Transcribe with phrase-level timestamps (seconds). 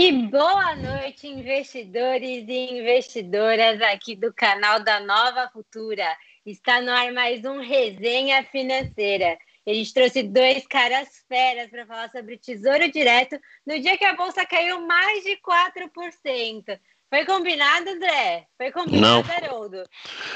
[0.00, 6.06] E boa noite, investidores e investidoras aqui do canal da Nova Futura.
[6.46, 9.36] Está no ar mais um Resenha Financeira.
[9.66, 14.04] A gente trouxe dois caras feras para falar sobre o Tesouro Direto no dia que
[14.04, 16.78] a bolsa caiu mais de 4%.
[17.10, 18.46] Foi combinado, André?
[18.56, 19.34] Foi combinado, não.
[19.34, 19.82] Haroldo?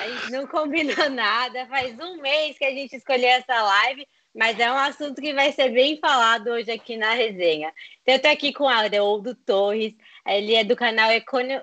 [0.00, 1.66] A gente não combinou nada.
[1.66, 5.52] Faz um mês que a gente escolheu essa live mas é um assunto que vai
[5.52, 7.72] ser bem falado hoje aqui na resenha.
[8.02, 9.94] Então, eu estou aqui com o Haroldo Torres,
[10.26, 11.10] ele é do canal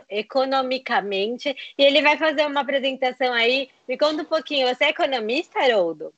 [0.10, 3.70] Economicamente, e ele vai fazer uma apresentação aí.
[3.88, 6.14] Me conta um pouquinho, você é economista, Haroldo?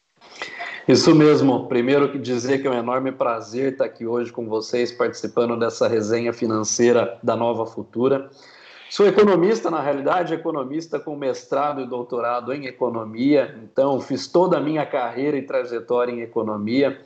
[0.87, 1.67] Isso mesmo.
[1.67, 6.33] Primeiro, dizer que é um enorme prazer estar aqui hoje com vocês, participando dessa resenha
[6.33, 8.29] financeira da Nova Futura.
[8.91, 14.59] Sou economista, na realidade, economista com mestrado e doutorado em economia, então fiz toda a
[14.59, 16.99] minha carreira e trajetória em economia.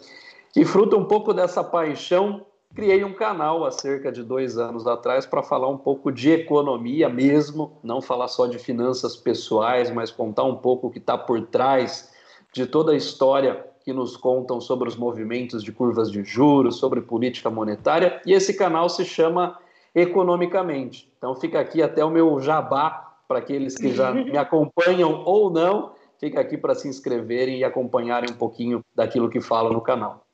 [0.55, 5.27] E fruto um pouco dessa paixão, criei um canal há cerca de dois anos atrás
[5.27, 10.45] para falar um pouco de economia mesmo, não falar só de finanças pessoais, mas contar
[10.45, 12.11] um pouco o que está por trás
[12.51, 17.01] de toda a história que nos contam sobre os movimentos de curvas de juros, sobre
[17.01, 18.19] política monetária.
[18.25, 19.59] E esse canal se chama
[19.95, 21.09] economicamente.
[21.17, 25.93] Então fica aqui até o meu jabá para aqueles que já me acompanham ou não,
[26.19, 30.25] fica aqui para se inscreverem e acompanharem um pouquinho daquilo que falo no canal.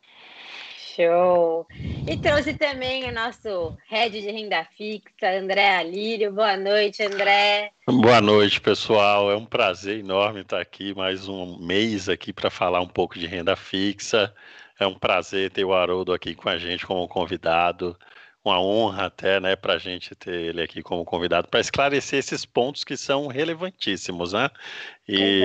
[0.78, 1.66] Show!
[2.06, 6.34] E trouxe também o nosso head de renda fixa, André Alírio.
[6.34, 7.72] Boa noite, André.
[7.88, 9.32] Boa noite, pessoal.
[9.32, 13.26] É um prazer enorme estar aqui mais um mês aqui para falar um pouco de
[13.26, 14.34] renda fixa.
[14.78, 17.96] É um prazer ter o Haroldo aqui com a gente como convidado
[18.44, 22.46] uma honra até, né, para a gente ter ele aqui como convidado para esclarecer esses
[22.46, 24.50] pontos que são relevantíssimos, né?
[25.08, 25.44] E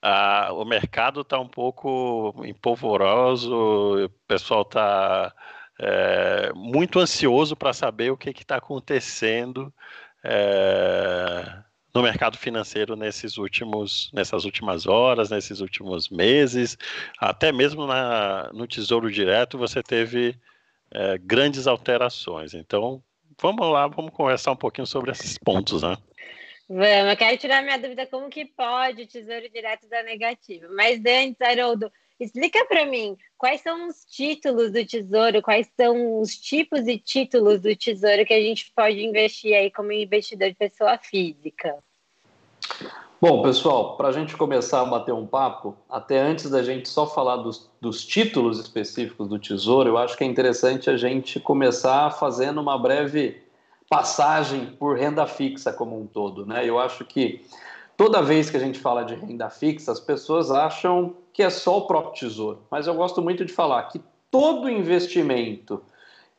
[0.00, 3.54] a, o mercado está um pouco empolvoroso,
[4.04, 5.34] o pessoal está
[5.78, 9.72] é, muito ansioso para saber o que está acontecendo
[10.22, 11.58] é,
[11.94, 16.78] no mercado financeiro nesses últimos, nessas últimas horas, nesses últimos meses,
[17.18, 20.34] até mesmo na, no Tesouro Direto você teve
[20.90, 22.54] é, grandes alterações.
[22.54, 23.02] Então,
[23.40, 25.96] vamos lá, vamos conversar um pouquinho sobre esses pontos, né?
[26.68, 30.66] Vamos, eu quero tirar minha dúvida como que pode o Tesouro Direto dar negativo.
[30.74, 36.36] Mas antes, Haroldo, explica para mim quais são os títulos do Tesouro, quais são os
[36.36, 40.96] tipos e títulos do Tesouro que a gente pode investir aí como investidor de pessoa
[40.98, 41.76] física.
[43.26, 47.06] Bom, pessoal, para a gente começar a bater um papo, até antes da gente só
[47.06, 52.10] falar dos, dos, títulos específicos do Tesouro, eu acho que é interessante a gente começar
[52.10, 53.40] fazendo uma breve
[53.88, 56.44] passagem por renda fixa como um todo.
[56.44, 56.68] Né?
[56.68, 57.42] Eu acho que
[57.96, 61.78] toda vez que a gente fala de renda fixa, as pessoas acham que é só
[61.78, 65.80] o próprio Tesouro, mas eu gosto muito de falar que todo investimento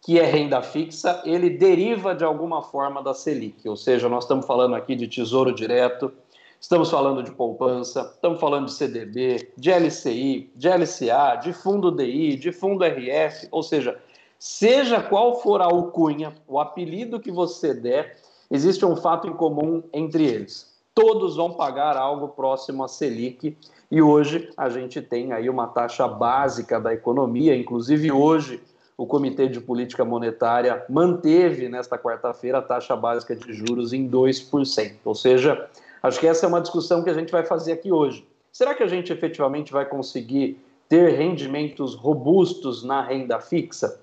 [0.06, 4.46] que é renda fixa, ele deriva de alguma forma da Selic, ou seja, nós estamos
[4.46, 6.14] falando aqui de Tesouro Direto,
[6.60, 12.36] Estamos falando de poupança, estamos falando de CDB, de LCI, de LCA, de fundo DI,
[12.38, 14.00] de fundo RF, ou seja,
[14.40, 18.18] seja qual for a alcunha, o apelido que você der,
[18.50, 20.74] existe um fato em comum entre eles.
[20.94, 23.58] Todos vão pagar algo próximo a Selic
[23.92, 28.62] e hoje a gente tem aí uma taxa básica da economia, inclusive hoje
[28.98, 34.94] o Comitê de Política Monetária manteve nesta quarta-feira a taxa básica de juros em 2%,
[35.04, 35.70] ou seja,
[36.06, 38.24] Acho que essa é uma discussão que a gente vai fazer aqui hoje.
[38.52, 40.56] Será que a gente efetivamente vai conseguir
[40.88, 44.00] ter rendimentos robustos na renda fixa?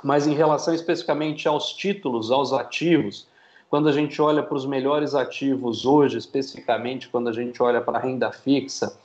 [0.00, 3.26] Mas em relação especificamente aos títulos, aos ativos,
[3.68, 7.98] quando a gente olha para os melhores ativos hoje, especificamente quando a gente olha para
[7.98, 8.96] a renda fixa,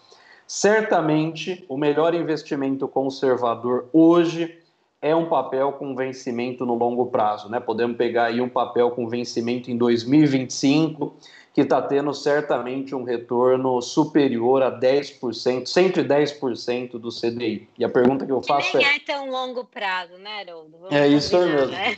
[0.46, 4.56] certamente o melhor investimento conservador hoje
[5.02, 7.60] é um papel com vencimento no longo prazo, né?
[7.60, 11.16] Podemos pegar aí um papel com vencimento em 2025
[11.56, 17.70] que está tendo certamente um retorno superior a 10%, 110% do CDI.
[17.80, 18.98] E a pergunta que eu faço que nem é...
[18.98, 20.78] é tão longo prazo, né, Haroldo?
[20.92, 21.68] é isso mesmo.
[21.68, 21.96] Né?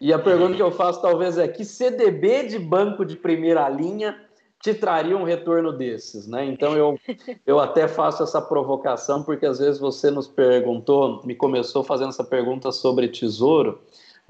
[0.00, 4.16] E a pergunta que eu faço talvez é que CDB de banco de primeira linha
[4.62, 6.44] te traria um retorno desses, né?
[6.44, 6.96] Então eu,
[7.44, 12.22] eu até faço essa provocação porque às vezes você nos perguntou, me começou fazendo essa
[12.22, 13.80] pergunta sobre tesouro,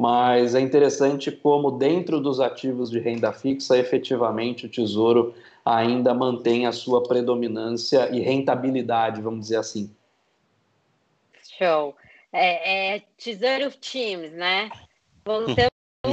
[0.00, 6.66] mas é interessante como dentro dos ativos de renda fixa, efetivamente o Tesouro ainda mantém
[6.66, 9.94] a sua predominância e rentabilidade, vamos dizer assim.
[11.58, 11.94] Show.
[12.32, 14.70] É, é Tesouro Teams, né?
[15.22, 15.68] Voltamos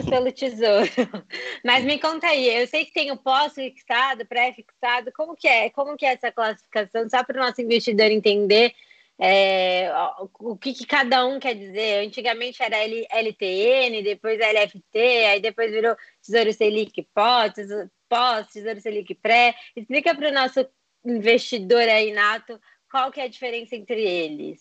[0.10, 0.92] pelo Tesouro.
[1.64, 5.70] Mas me conta aí, eu sei que tem o pós-fixado, pré-fixado, como que é?
[5.70, 7.10] Como que é essa classificação?
[7.10, 8.74] Só para o nosso investidor entender
[9.20, 9.92] é,
[10.40, 12.06] o que, que, cada um quer dizer.
[12.06, 17.54] Antigamente era LTN, depois LFT, aí depois virou Tesouro Selic pós,
[18.08, 19.56] pós Tesouro Selic pré.
[19.76, 20.66] Explica para o nosso
[21.06, 22.60] investidor aí, Nato,
[22.92, 24.60] qual que é a diferença entre eles.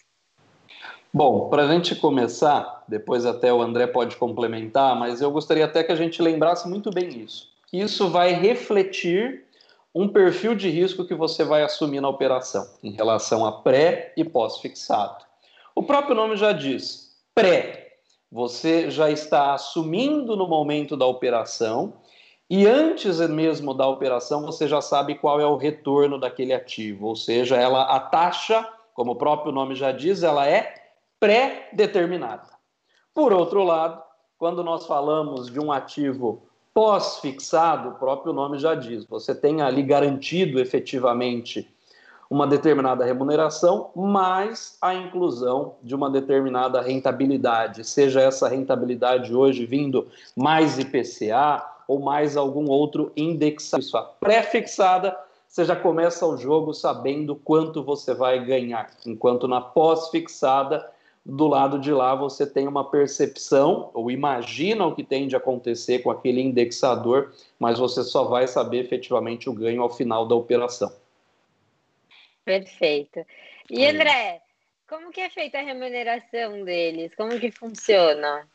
[1.13, 5.83] Bom, para a gente começar, depois até o André pode complementar, mas eu gostaria até
[5.83, 7.51] que a gente lembrasse muito bem isso.
[7.73, 9.46] Isso vai refletir
[9.99, 14.23] um perfil de risco que você vai assumir na operação, em relação a pré e
[14.23, 15.25] pós-fixado.
[15.75, 17.97] O próprio nome já diz, pré.
[18.31, 21.95] Você já está assumindo no momento da operação
[22.51, 27.17] e antes mesmo da operação você já sabe qual é o retorno daquele ativo, ou
[27.17, 30.75] seja, ela a taxa, como o próprio nome já diz, ela é
[31.19, 32.51] pré-determinada.
[33.15, 34.03] Por outro lado,
[34.37, 36.47] quando nós falamos de um ativo
[36.77, 41.67] Pós-fixado, o próprio nome já diz, você tem ali garantido efetivamente
[42.29, 50.07] uma determinada remuneração, mais a inclusão de uma determinada rentabilidade, seja essa rentabilidade hoje vindo
[50.37, 53.83] mais IPCA ou mais algum outro indexado.
[53.95, 55.17] A pré-fixada,
[55.49, 60.87] você já começa o jogo sabendo quanto você vai ganhar, enquanto na pós-fixada
[61.29, 65.99] do lado de lá você tem uma percepção ou imagina o que tem de acontecer
[65.99, 70.93] com aquele indexador, mas você só vai saber efetivamente o ganho ao final da operação.
[72.45, 73.27] Perfeito.
[73.69, 74.41] E André,
[74.89, 77.13] como que é feita a remuneração deles?
[77.17, 78.47] Como que funciona?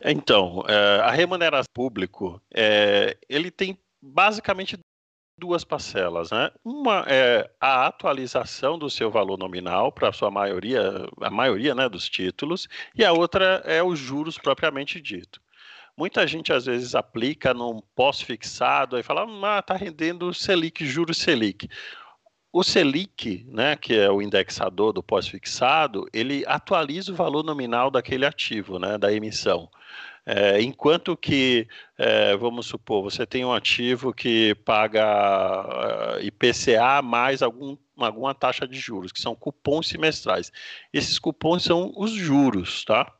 [0.00, 4.78] Então, é, a remuneração público, é, ele tem basicamente
[5.40, 6.50] duas parcelas, né?
[6.62, 11.88] Uma é a atualização do seu valor nominal para a sua maioria, a maioria, né,
[11.88, 15.40] dos títulos, e a outra é os juros propriamente dito.
[15.96, 19.26] Muita gente às vezes aplica num pós-fixado e fala,
[19.56, 21.68] ah, tá rendendo Selic, juros Selic.
[22.52, 28.26] O Selic, né, que é o indexador do pós-fixado, ele atualiza o valor nominal daquele
[28.26, 29.70] ativo, né, da emissão.
[30.26, 31.66] É, enquanto que,
[31.98, 38.66] é, vamos supor, você tem um ativo que paga é, IPCA mais algum, alguma taxa
[38.66, 40.52] de juros, que são cupons semestrais.
[40.92, 43.10] Esses cupons são os juros, tá?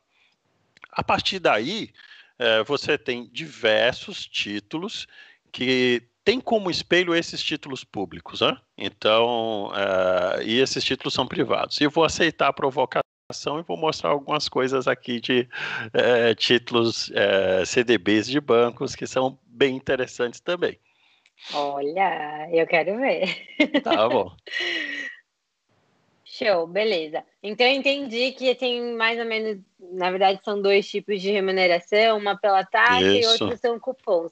[0.91, 1.91] A partir daí,
[2.37, 5.07] é, você tem diversos títulos
[5.51, 8.57] que tem como espelho esses títulos públicos, né?
[8.77, 11.81] Então, é, e esses títulos são privados.
[11.81, 13.10] E eu vou aceitar a provocação
[13.59, 15.47] e vou mostrar algumas coisas aqui de
[15.93, 20.79] é, títulos é, CDBs de bancos que são bem interessantes também.
[21.53, 23.47] Olha, eu quero ver.
[23.83, 24.31] Tá bom.
[26.23, 27.25] Show, beleza.
[27.43, 32.17] Então eu entendi que tem mais ou menos, na verdade, são dois tipos de remuneração,
[32.17, 33.19] uma pela taxa Isso.
[33.19, 34.31] e outra são cupons.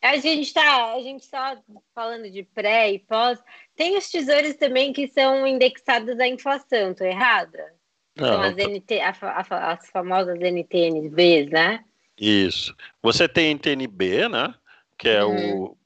[0.00, 1.58] A gente está a gente só
[1.94, 3.42] falando de pré e pós.
[3.74, 7.74] Tem os tesouros também que são indexados à inflação, tô errada?
[8.18, 11.84] São as, NT, a, a, as famosas NTNBs, né?
[12.18, 12.74] Isso.
[13.02, 14.54] Você tem NTNB, né?
[14.98, 15.62] Que é uhum.
[15.62, 15.76] o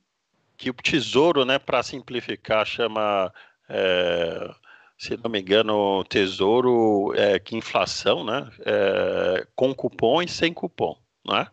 [0.56, 3.32] que o tesouro, né, para simplificar, chama,
[3.68, 4.54] é,
[4.96, 8.48] se não me engano, tesouro é, que inflação, né?
[8.64, 11.46] É, com cupom e sem cupom, né?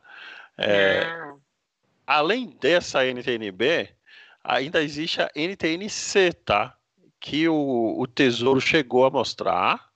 [0.57, 1.35] É, ah.
[2.05, 3.89] Além dessa NTNB,
[4.43, 6.75] ainda existe a NTNC, tá?
[7.19, 9.90] Que o, o Tesouro chegou a mostrar,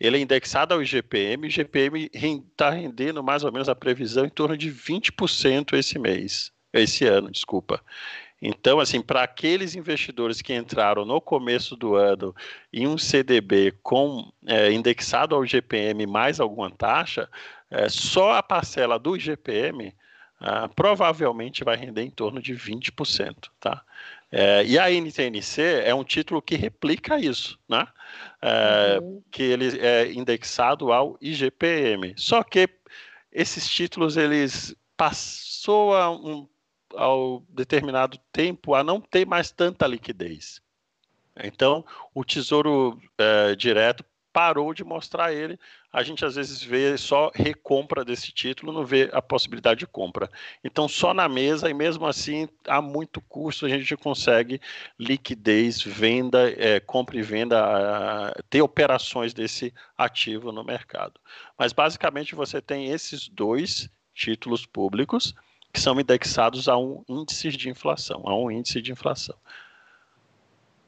[0.00, 4.30] ele é indexado ao IGPM, o IGPM está rendendo mais ou menos a previsão em
[4.30, 7.82] torno de 20% esse mês, esse ano, desculpa.
[8.42, 12.34] Então, assim, para aqueles investidores que entraram no começo do ano
[12.72, 17.28] em um CDB com é, indexado ao IGPM mais alguma taxa,
[17.70, 19.94] é, só a parcela do IGPM
[20.40, 23.84] ah, provavelmente vai render em torno de 20%, tá?
[24.32, 27.86] É, e a NTNC é um título que replica isso, né?
[28.40, 29.22] É, uhum.
[29.30, 32.14] Que ele é indexado ao IGPM.
[32.16, 32.68] Só que
[33.32, 36.48] esses títulos eles passou a um,
[36.94, 40.60] ao determinado tempo a não ter mais tanta liquidez.
[41.42, 41.84] Então,
[42.14, 45.58] o Tesouro é, Direto parou de mostrar ele.
[45.92, 50.30] A gente às vezes vê só recompra desse título, não vê a possibilidade de compra.
[50.62, 54.60] Então, só na mesa, e mesmo assim, há muito custo, a gente consegue
[54.96, 61.18] liquidez, venda, é, compra e venda, ter operações desse ativo no mercado.
[61.58, 65.34] Mas basicamente você tem esses dois títulos públicos
[65.72, 69.36] que são indexados a um índice de inflação, a um índice de inflação.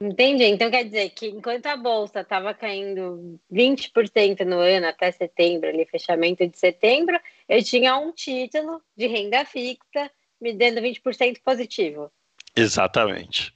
[0.02, 0.44] Entendi.
[0.44, 5.86] Então quer dizer que enquanto a bolsa estava caindo 20% no ano até setembro, ali,
[5.86, 7.18] fechamento de setembro,
[7.48, 12.10] eu tinha um título de renda fixa me dando 20% positivo.
[12.56, 13.54] Exatamente.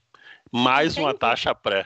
[0.52, 1.00] Mais Entendi.
[1.00, 1.84] uma taxa pré.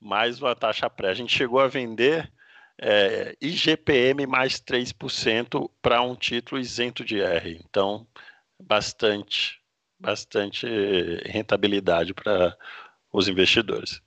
[0.00, 1.10] mais uma taxa pré.
[1.10, 2.32] A gente chegou a vender
[2.80, 7.60] é, IGPM mais 3% para um título isento de R.
[7.68, 8.06] Então,
[8.58, 9.60] bastante,
[10.00, 10.66] bastante
[11.26, 12.56] rentabilidade para
[13.12, 14.00] os investidores.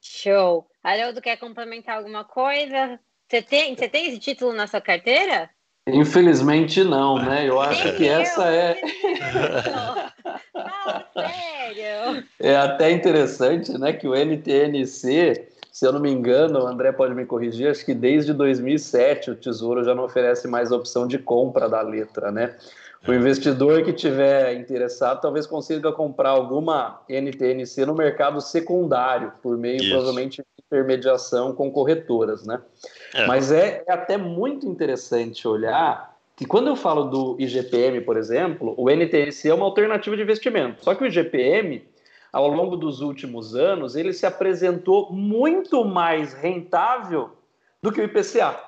[0.00, 0.66] Show.
[0.82, 2.98] Haroldo, quer complementar alguma coisa?
[3.28, 5.50] Você tem, você tem esse título na sua carteira?
[5.88, 7.48] Infelizmente não, né?
[7.48, 8.74] Eu acho que essa é.
[11.12, 12.24] Sério.
[12.40, 13.92] É até interessante, né?
[13.92, 17.94] Que o NTNC, se eu não me engano, o André pode me corrigir, acho que
[17.94, 22.56] desde 2007 o Tesouro já não oferece mais opção de compra da letra, né?
[23.06, 29.76] O investidor que tiver interessado talvez consiga comprar alguma NTNC no mercado secundário, por meio
[29.76, 29.90] Isso.
[29.90, 32.60] provavelmente de intermediação com corretoras, né?
[33.14, 33.26] É.
[33.26, 38.74] Mas é, é até muito interessante olhar que quando eu falo do IGPM, por exemplo,
[38.76, 40.82] o NTNC é uma alternativa de investimento.
[40.82, 41.82] Só que o IGPM,
[42.32, 47.30] ao longo dos últimos anos, ele se apresentou muito mais rentável
[47.80, 48.65] do que o IPCA.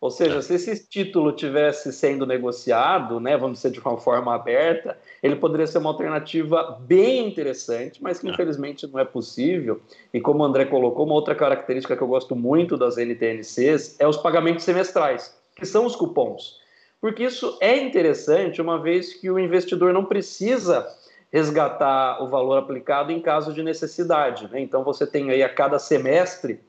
[0.00, 0.40] Ou seja, é.
[0.42, 5.66] se esse título tivesse sendo negociado, né, vamos dizer de uma forma aberta, ele poderia
[5.66, 8.30] ser uma alternativa bem interessante, mas que é.
[8.30, 9.80] infelizmente não é possível.
[10.14, 14.08] E como o André colocou, uma outra característica que eu gosto muito das NTNCs é
[14.08, 16.58] os pagamentos semestrais, que são os cupons.
[16.98, 20.86] Porque isso é interessante, uma vez que o investidor não precisa
[21.32, 24.48] resgatar o valor aplicado em caso de necessidade.
[24.50, 24.60] Né?
[24.60, 26.60] Então você tem aí a cada semestre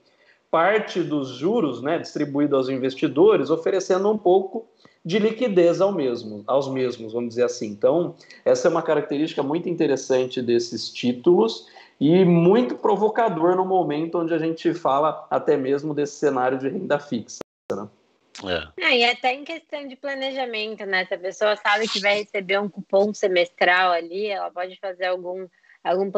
[0.51, 4.67] parte dos juros né, distribuído aos investidores, oferecendo um pouco
[5.03, 7.67] de liquidez ao mesmo, aos mesmos, vamos dizer assim.
[7.67, 11.67] Então, essa é uma característica muito interessante desses títulos
[12.00, 17.00] e muito provocador no momento onde a gente fala até mesmo desse cenário de renda
[17.00, 17.39] fixa.
[17.72, 17.88] Né?
[18.43, 18.84] É.
[18.86, 21.05] É, e até em questão de planejamento, né?
[21.05, 25.48] Se a pessoa sabe que vai receber um cupom semestral ali, ela pode fazer algum,
[25.84, 26.12] algum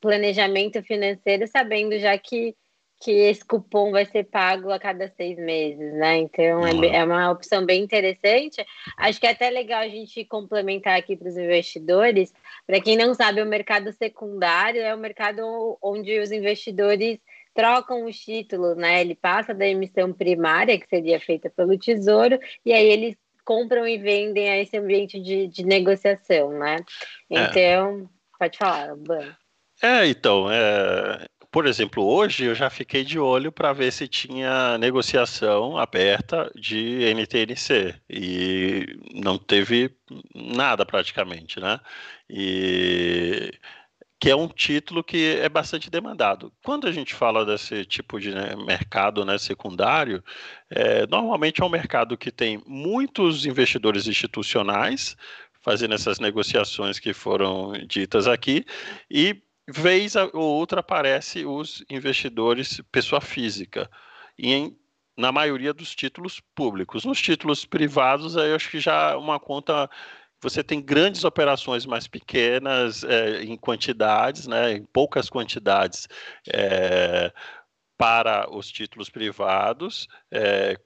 [0.00, 2.54] planejamento financeiro sabendo já que
[3.00, 6.18] que esse cupom vai ser pago a cada seis meses, né?
[6.18, 8.64] Então é, é, uma opção bem interessante.
[8.96, 12.32] Acho que é até legal a gente complementar aqui para os investidores.
[12.66, 17.20] Para quem não sabe, o mercado secundário é o mercado onde os investidores
[17.54, 19.00] trocam os títulos, né?
[19.00, 23.96] Ele passa da emissão primária, que seria feita pelo Tesouro, e aí eles compram e
[23.96, 26.76] vendem a esse ambiente de, de negociação, né?
[27.30, 27.44] É.
[27.44, 28.38] Então, é.
[28.38, 29.34] pode falar, Ban.
[29.82, 34.76] É, então, é, por exemplo, hoje eu já fiquei de olho para ver se tinha
[34.78, 39.90] negociação aberta de NTNC e não teve
[40.34, 41.80] nada praticamente, né?
[42.28, 43.50] E
[44.20, 46.52] que é um título que é bastante demandado.
[46.64, 50.22] Quando a gente fala desse tipo de né, mercado né, secundário,
[50.68, 55.16] é, normalmente é um mercado que tem muitos investidores institucionais
[55.60, 58.64] fazendo essas negociações que foram ditas aqui
[59.10, 63.90] e vez ou outra aparece os investidores pessoa física.
[64.38, 64.78] E em,
[65.16, 67.04] na maioria dos títulos públicos.
[67.04, 69.90] Nos títulos privados, aí eu acho que já uma conta
[70.40, 76.08] você tem grandes operações mais pequenas é, em quantidades, né, em poucas quantidades
[76.48, 77.32] é,
[77.96, 80.78] para os títulos privados, é,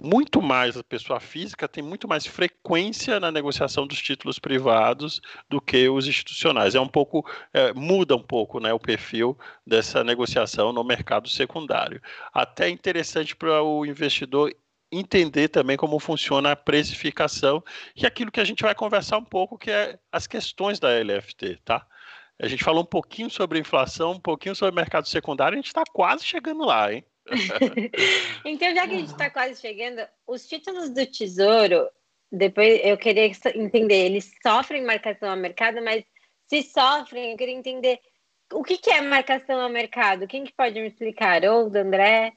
[0.00, 5.60] muito mais a pessoa física tem muito mais frequência na negociação dos títulos privados do
[5.60, 6.74] que os institucionais.
[6.74, 12.00] É um pouco é, muda um pouco, né, o perfil dessa negociação no mercado secundário.
[12.32, 14.54] Até interessante para o investidor
[14.90, 17.62] entender também como funciona a precificação
[17.94, 21.60] e aquilo que a gente vai conversar um pouco, que é as questões da LFT,
[21.64, 21.86] tá?
[22.40, 25.82] A gente falou um pouquinho sobre inflação, um pouquinho sobre mercado secundário, a gente está
[25.92, 27.04] quase chegando lá, hein?
[28.44, 31.88] então, já que a gente está quase chegando, os títulos do Tesouro,
[32.30, 36.04] depois eu queria entender, eles sofrem marcação a mercado, mas
[36.46, 37.98] se sofrem, eu queria entender
[38.52, 40.26] o que, que é marcação a mercado.
[40.26, 41.44] Quem que pode me explicar?
[41.44, 42.32] Ou do André?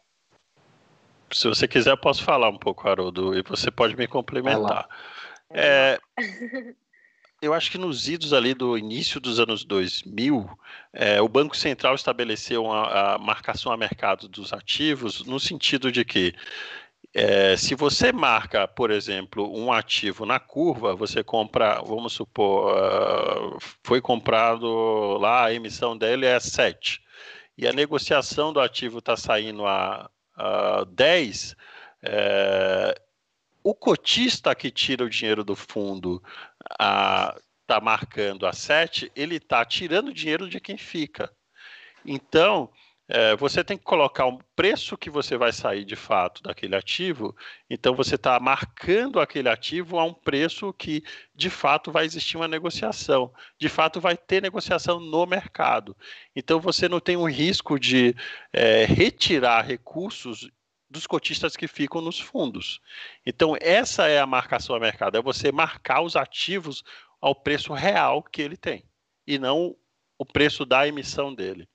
[1.31, 4.87] Se você quiser, eu posso falar um pouco, Haroldo, e você pode me complementar.
[5.49, 5.99] É,
[7.43, 10.49] eu acho que nos idos ali do início dos anos 2000,
[10.93, 16.05] é, o Banco Central estabeleceu uma, a marcação a mercado dos ativos no sentido de
[16.05, 16.33] que
[17.13, 23.57] é, se você marca, por exemplo, um ativo na curva, você compra, vamos supor, uh,
[23.83, 27.03] foi comprado lá, a emissão dele é 7,
[27.57, 31.55] e a negociação do ativo está saindo a, a 10,
[32.03, 32.99] é,
[33.63, 36.21] o cotista que tira o dinheiro do fundo
[36.73, 41.31] está marcando a 7, ele está tirando dinheiro de quem fica.
[42.05, 42.69] Então,
[43.07, 47.35] é, você tem que colocar o preço que você vai sair de fato daquele ativo,
[47.69, 51.03] então você está marcando aquele ativo a um preço que
[51.35, 55.95] de fato vai existir uma negociação, de fato vai ter negociação no mercado.
[56.33, 58.15] Então você não tem o risco de
[58.53, 60.49] é, retirar recursos
[60.93, 62.79] dos cotistas que ficam nos fundos.
[63.25, 66.83] Então essa é a marcação a mercado, é você marcar os ativos
[67.19, 68.85] ao preço real que ele tem
[69.25, 69.75] e não
[70.17, 71.67] o preço da emissão dele.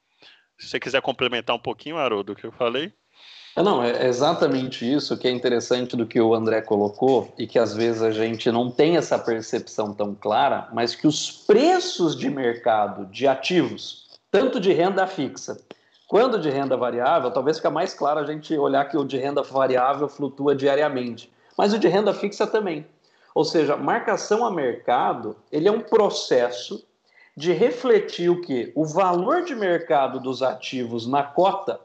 [0.56, 2.92] Se você quiser complementar um pouquinho, Haroldo, do que eu falei.
[3.56, 7.58] É, não, é exatamente isso que é interessante do que o André colocou e que
[7.58, 12.30] às vezes a gente não tem essa percepção tão clara, mas que os preços de
[12.30, 15.56] mercado de ativos, tanto de renda fixa
[16.08, 19.42] quanto de renda variável, talvez fica mais claro a gente olhar que o de renda
[19.42, 22.86] variável flutua diariamente, mas o de renda fixa também.
[23.34, 26.84] Ou seja, marcação a mercado, ele é um processo
[27.36, 28.72] de refletir o que?
[28.74, 31.78] O valor de mercado dos ativos na cota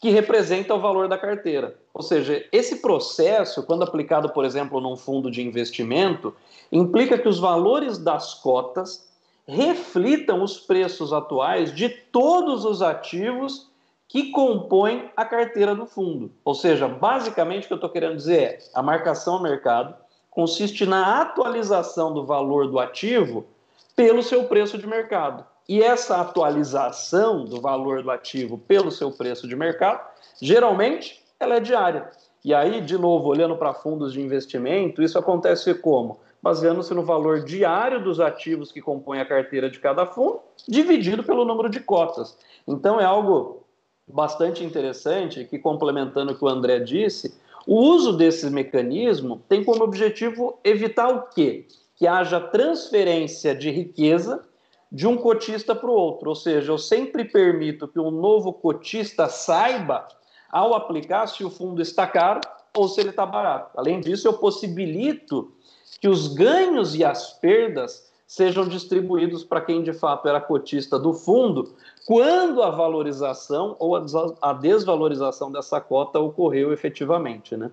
[0.00, 1.76] que representa o valor da carteira.
[1.94, 6.34] Ou seja, esse processo, quando aplicado, por exemplo, num fundo de investimento,
[6.72, 9.09] implica que os valores das cotas
[9.46, 13.70] reflitam os preços atuais de todos os ativos
[14.08, 16.32] que compõem a carteira do fundo.
[16.44, 19.94] Ou seja, basicamente o que eu estou querendo dizer é a marcação ao mercado
[20.30, 23.46] consiste na atualização do valor do ativo
[23.94, 25.44] pelo seu preço de mercado.
[25.68, 30.00] E essa atualização do valor do ativo pelo seu preço de mercado,
[30.40, 32.10] geralmente, ela é diária.
[32.44, 36.18] E aí, de novo, olhando para fundos de investimento, isso acontece como?
[36.42, 41.44] Baseando-se no valor diário dos ativos que compõem a carteira de cada fundo, dividido pelo
[41.44, 42.36] número de cotas.
[42.66, 43.64] Então, é algo
[44.06, 49.84] bastante interessante que, complementando o que o André disse, o uso desse mecanismo tem como
[49.84, 51.66] objetivo evitar o quê?
[52.00, 54.42] que haja transferência de riqueza
[54.90, 56.30] de um cotista para o outro.
[56.30, 60.08] Ou seja, eu sempre permito que um novo cotista saiba,
[60.50, 62.40] ao aplicar, se o fundo está caro
[62.74, 63.78] ou se ele está barato.
[63.78, 65.52] Além disso, eu possibilito
[66.00, 71.12] que os ganhos e as perdas sejam distribuídos para quem de fato era cotista do
[71.12, 71.74] fundo,
[72.06, 73.96] quando a valorização ou
[74.40, 77.70] a desvalorização dessa cota ocorreu efetivamente, né?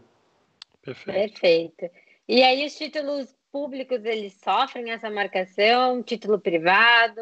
[0.82, 1.40] Perfeito.
[1.40, 1.90] Perfeito.
[2.28, 7.22] E aí os títulos públicos eles sofrem essa marcação, título privado.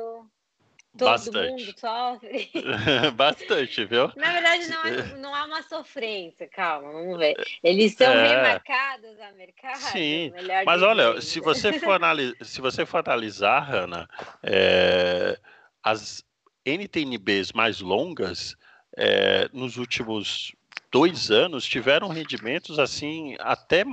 [0.97, 1.51] Todo Bastante.
[1.51, 2.51] mundo sofre.
[3.15, 4.09] Bastante, viu?
[4.15, 7.35] Na verdade, não, é, não há uma sofrência, calma, vamos ver.
[7.61, 8.27] Eles são é...
[8.27, 9.77] remarcados a mercado.
[9.77, 10.31] Sim,
[10.65, 14.09] mas olha, se você, for analisar, se você for analisar, Hanna,
[14.41, 15.37] é,
[15.83, 16.23] as
[16.65, 18.55] NTNBs mais longas,
[18.97, 20.55] é, nos últimos
[20.89, 23.83] dois anos, tiveram rendimentos assim até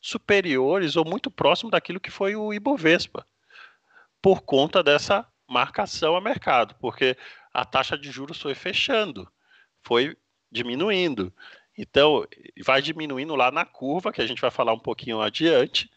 [0.00, 3.24] superiores ou muito próximo daquilo que foi o Ibovespa,
[4.20, 7.16] por conta dessa marcação a mercado, porque
[7.52, 9.28] a taxa de juros foi fechando,
[9.82, 10.16] foi
[10.50, 11.32] diminuindo.
[11.76, 12.26] Então,
[12.64, 15.88] vai diminuindo lá na curva, que a gente vai falar um pouquinho adiante.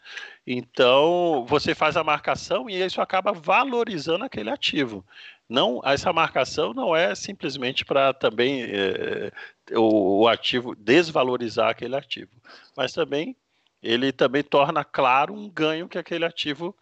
[0.46, 5.04] Então, você faz a marcação e isso acaba valorizando aquele ativo.
[5.48, 9.32] Não, essa marcação não é simplesmente para também é,
[9.76, 12.30] o, o ativo desvalorizar aquele ativo,
[12.76, 13.36] mas também
[13.82, 16.74] ele também torna claro um ganho que aquele ativo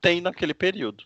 [0.00, 1.04] tem naquele período.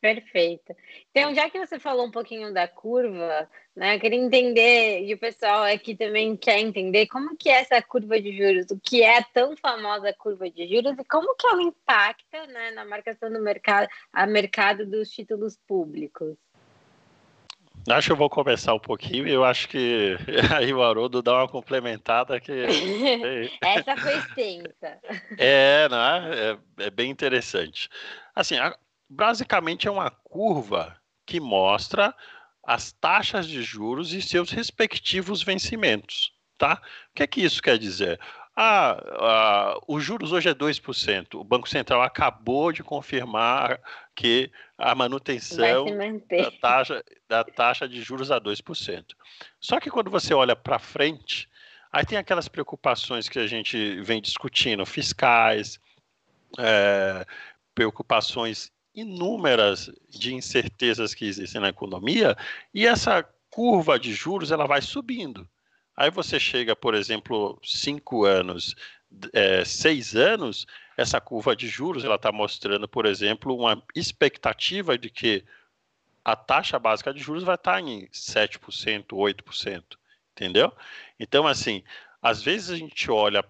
[0.00, 0.74] Perfeito.
[1.10, 5.18] Então, já que você falou um pouquinho da curva, né, eu queria entender, e o
[5.18, 9.22] pessoal aqui também quer entender, como que é essa curva de juros, o que é
[9.34, 13.88] tão famosa curva de juros e como que ela impacta né, na marcação do mercado,
[14.10, 16.34] a mercado dos títulos públicos.
[17.88, 20.16] Acho que eu vou começar um pouquinho e eu acho que
[20.54, 22.52] aí o Haroldo dá uma complementada que.
[23.62, 24.98] Essa foi extensa.
[25.38, 26.58] É, né?
[26.78, 27.88] é, é bem interessante.
[28.34, 28.76] Assim, a,
[29.10, 30.96] basicamente é uma curva
[31.26, 32.14] que mostra
[32.62, 36.32] as taxas de juros e seus respectivos vencimentos.
[36.56, 36.80] Tá?
[37.10, 38.20] O que é que isso quer dizer?
[38.54, 41.34] Ah, ah, os juros hoje é 2%.
[41.34, 43.80] O Banco Central acabou de confirmar
[44.14, 49.04] que a manutenção da taxa, da taxa de juros a 2%.
[49.58, 51.48] Só que quando você olha para frente,
[51.90, 55.80] aí tem aquelas preocupações que a gente vem discutindo, fiscais,
[56.58, 57.24] é,
[57.74, 62.36] preocupações inúmeras de incertezas que existem na economia,
[62.74, 65.48] e essa curva de juros ela vai subindo.
[65.96, 68.74] Aí você chega, por exemplo, cinco anos,
[69.32, 75.10] é, seis anos, essa curva de juros ela está mostrando, por exemplo, uma expectativa de
[75.10, 75.44] que
[76.24, 79.82] a taxa básica de juros vai estar tá em 7%, 8%,
[80.32, 80.72] entendeu?
[81.18, 81.82] Então, assim,
[82.22, 83.44] às vezes a gente olha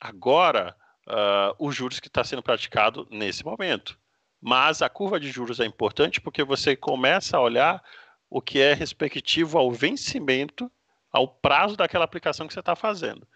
[0.00, 3.98] agora uh, os juros que está sendo praticado nesse momento,
[4.40, 7.82] mas a curva de juros é importante porque você começa a olhar
[8.28, 10.70] o que é respectivo ao vencimento,
[11.12, 13.26] ao prazo daquela aplicação que você está fazendo.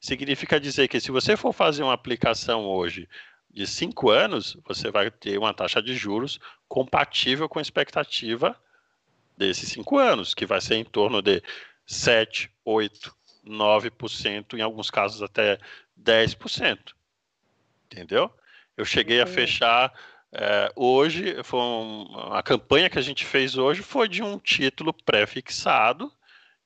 [0.00, 3.08] Significa dizer que se você for fazer uma aplicação hoje
[3.50, 8.56] de cinco anos, você vai ter uma taxa de juros compatível com a expectativa
[9.36, 11.42] desses cinco anos, que vai ser em torno de
[11.86, 15.58] 7, 8, 9%, em alguns casos até
[16.00, 16.78] 10%.
[17.86, 18.32] Entendeu?
[18.76, 19.92] Eu cheguei a fechar
[20.32, 24.92] é, hoje, foi um, a campanha que a gente fez hoje foi de um título
[24.92, 26.12] pré-fixado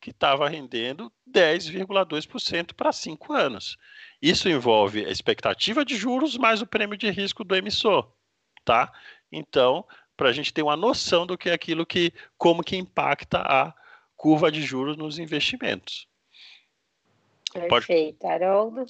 [0.00, 3.78] que estava rendendo 10,2% para cinco anos.
[4.20, 8.12] Isso envolve a expectativa de juros mais o prêmio de risco do emissor,
[8.66, 8.92] tá?
[9.32, 13.38] Então, para a gente ter uma noção do que é aquilo que, como que impacta
[13.38, 13.74] a
[14.14, 16.06] curva de juros nos investimentos.
[17.52, 18.84] Perfeito, Haroldo.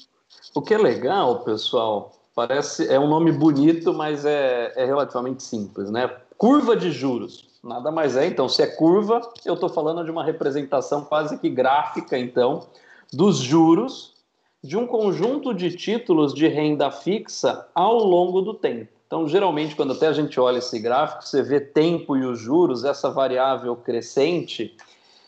[0.53, 5.91] O que é legal, pessoal, parece é um nome bonito, mas é, é relativamente simples,
[5.91, 6.11] né?
[6.37, 8.27] Curva de juros nada mais é.
[8.27, 12.67] Então, se é curva, eu estou falando de uma representação quase que gráfica, então,
[13.13, 14.13] dos juros
[14.63, 18.89] de um conjunto de títulos de renda fixa ao longo do tempo.
[19.07, 22.85] Então, geralmente, quando até a gente olha esse gráfico, você vê tempo e os juros,
[22.85, 24.75] essa variável crescente,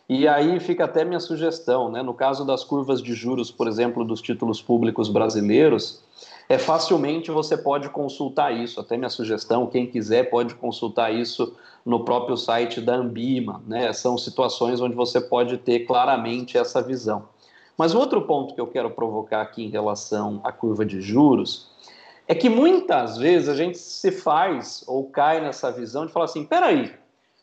[0.09, 2.03] e aí fica até minha sugestão, né?
[2.03, 6.03] No caso das curvas de juros, por exemplo, dos títulos públicos brasileiros,
[6.49, 8.81] é facilmente você pode consultar isso.
[8.81, 13.63] Até minha sugestão, quem quiser pode consultar isso no próprio site da Ambima.
[13.67, 13.93] Né?
[13.93, 17.29] São situações onde você pode ter claramente essa visão.
[17.77, 21.69] Mas outro ponto que eu quero provocar aqui em relação à curva de juros
[22.29, 26.45] é que muitas vezes a gente se faz ou cai nessa visão de falar assim:
[26.45, 26.93] peraí,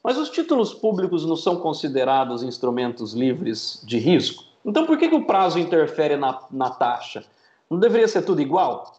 [0.03, 4.43] mas os títulos públicos não são considerados instrumentos livres de risco?
[4.65, 7.23] Então por que, que o prazo interfere na, na taxa?
[7.73, 8.93] Não deveria ser tudo igual?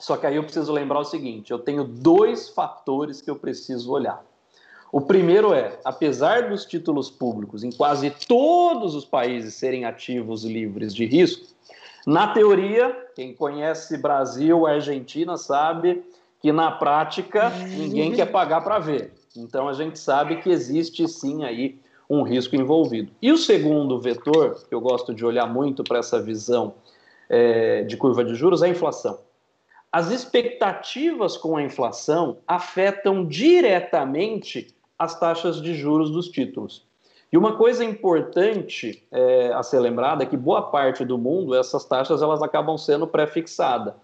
[0.00, 3.92] Só que aí eu preciso lembrar o seguinte: eu tenho dois fatores que eu preciso
[3.92, 4.24] olhar.
[4.90, 10.94] O primeiro é, apesar dos títulos públicos em quase todos os países serem ativos livres
[10.94, 11.46] de risco,
[12.06, 16.02] na teoria, quem conhece Brasil, Argentina sabe
[16.40, 19.12] que na prática ninguém quer pagar para ver.
[19.36, 23.12] Então a gente sabe que existe sim aí um risco envolvido.
[23.20, 26.72] E o segundo vetor, que eu gosto de olhar muito para essa visão
[27.28, 29.18] é, de curva de juros, é a inflação.
[29.92, 36.86] As expectativas com a inflação afetam diretamente as taxas de juros dos títulos.
[37.32, 41.84] E uma coisa importante é, a ser lembrada é que boa parte do mundo essas
[41.84, 43.94] taxas elas acabam sendo pré-fixadas.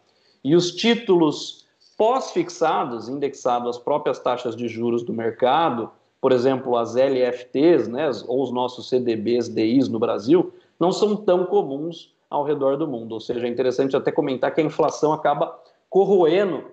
[0.43, 6.95] E os títulos pós-fixados, indexados às próprias taxas de juros do mercado, por exemplo, as
[6.95, 12.79] LFTs, né, ou os nossos CDBs DIs no Brasil, não são tão comuns ao redor
[12.79, 13.13] do mundo.
[13.13, 16.71] Ou seja, é interessante até comentar que a inflação acaba corroendo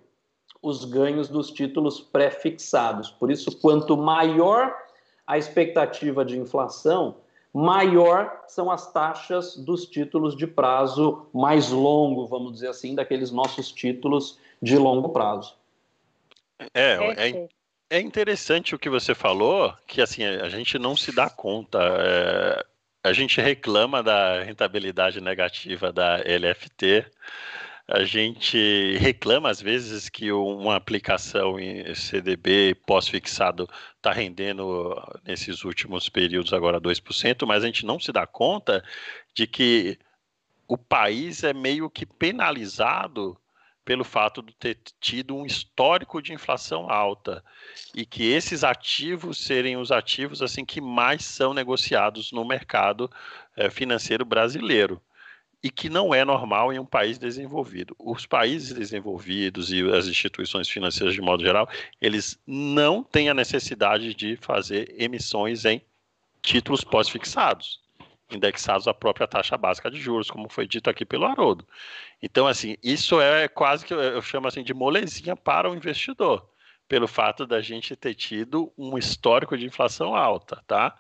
[0.62, 3.12] os ganhos dos títulos pré-fixados.
[3.12, 4.74] Por isso, quanto maior
[5.28, 7.18] a expectativa de inflação,
[7.54, 13.70] maior são as taxas dos títulos de prazo mais longo, vamos dizer assim, daqueles nossos
[13.70, 15.56] títulos de longo prazo.
[16.74, 17.50] É, é,
[17.90, 21.80] é interessante o que você falou, que assim, a gente não se dá conta.
[21.82, 22.66] É,
[23.04, 27.06] a gente reclama da rentabilidade negativa da LFT,
[27.88, 36.08] a gente reclama às vezes que uma aplicação em CDB pós-fixado está rendendo nesses últimos
[36.08, 38.84] períodos agora 2%, mas a gente não se dá conta
[39.34, 39.98] de que
[40.68, 43.36] o país é meio que penalizado
[43.90, 47.44] pelo fato de ter tido um histórico de inflação alta
[47.96, 53.10] e que esses ativos serem os ativos assim que mais são negociados no mercado
[53.58, 55.02] é, financeiro brasileiro
[55.64, 57.96] e que não é normal em um país desenvolvido.
[57.98, 61.68] Os países desenvolvidos e as instituições financeiras de modo geral,
[62.00, 65.82] eles não têm a necessidade de fazer emissões em
[66.44, 67.82] títulos pós-fixados,
[68.32, 71.68] indexados à própria taxa básica de juros, como foi dito aqui pelo Haroldo.
[72.22, 76.48] Então, assim, isso é quase que eu chamo assim de molezinha para o investidor,
[76.88, 80.98] pelo fato da gente ter tido um histórico de inflação alta, tá?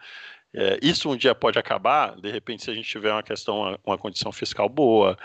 [0.53, 3.79] É, isso um dia pode acabar, de repente, se a gente tiver uma questão, uma,
[3.85, 5.17] uma condição fiscal boa,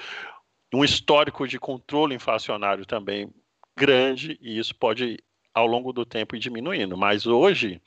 [0.72, 3.32] um histórico de controle inflacionário também
[3.76, 5.18] grande, e isso pode,
[5.54, 6.96] ao longo do tempo, ir diminuindo.
[6.96, 7.80] Mas hoje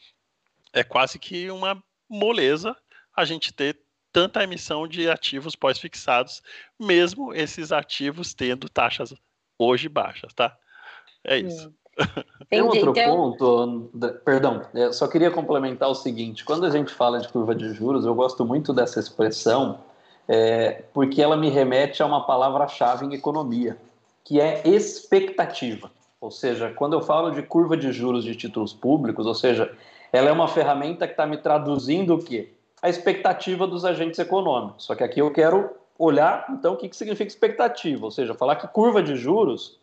[0.74, 2.76] é quase que uma moleza
[3.16, 3.80] a gente ter
[4.18, 6.42] tanta emissão de ativos pós-fixados,
[6.80, 9.14] mesmo esses ativos tendo taxas
[9.60, 10.58] hoje baixas, tá?
[11.24, 11.72] É isso.
[12.50, 13.16] Tem outro então...
[13.16, 13.92] ponto,
[14.26, 18.06] perdão, eu só queria complementar o seguinte: quando a gente fala de curva de juros,
[18.06, 19.82] eu gosto muito dessa expressão,
[20.28, 23.78] é, porque ela me remete a uma palavra-chave em economia,
[24.26, 25.92] que é expectativa.
[26.20, 29.72] Ou seja, quando eu falo de curva de juros de títulos públicos, ou seja,
[30.12, 32.57] Ela é uma ferramenta que está me traduzindo o quê?
[32.82, 34.86] A expectativa dos agentes econômicos.
[34.86, 38.56] Só que aqui eu quero olhar, então, o que, que significa expectativa, ou seja, falar
[38.58, 39.80] que curva de juros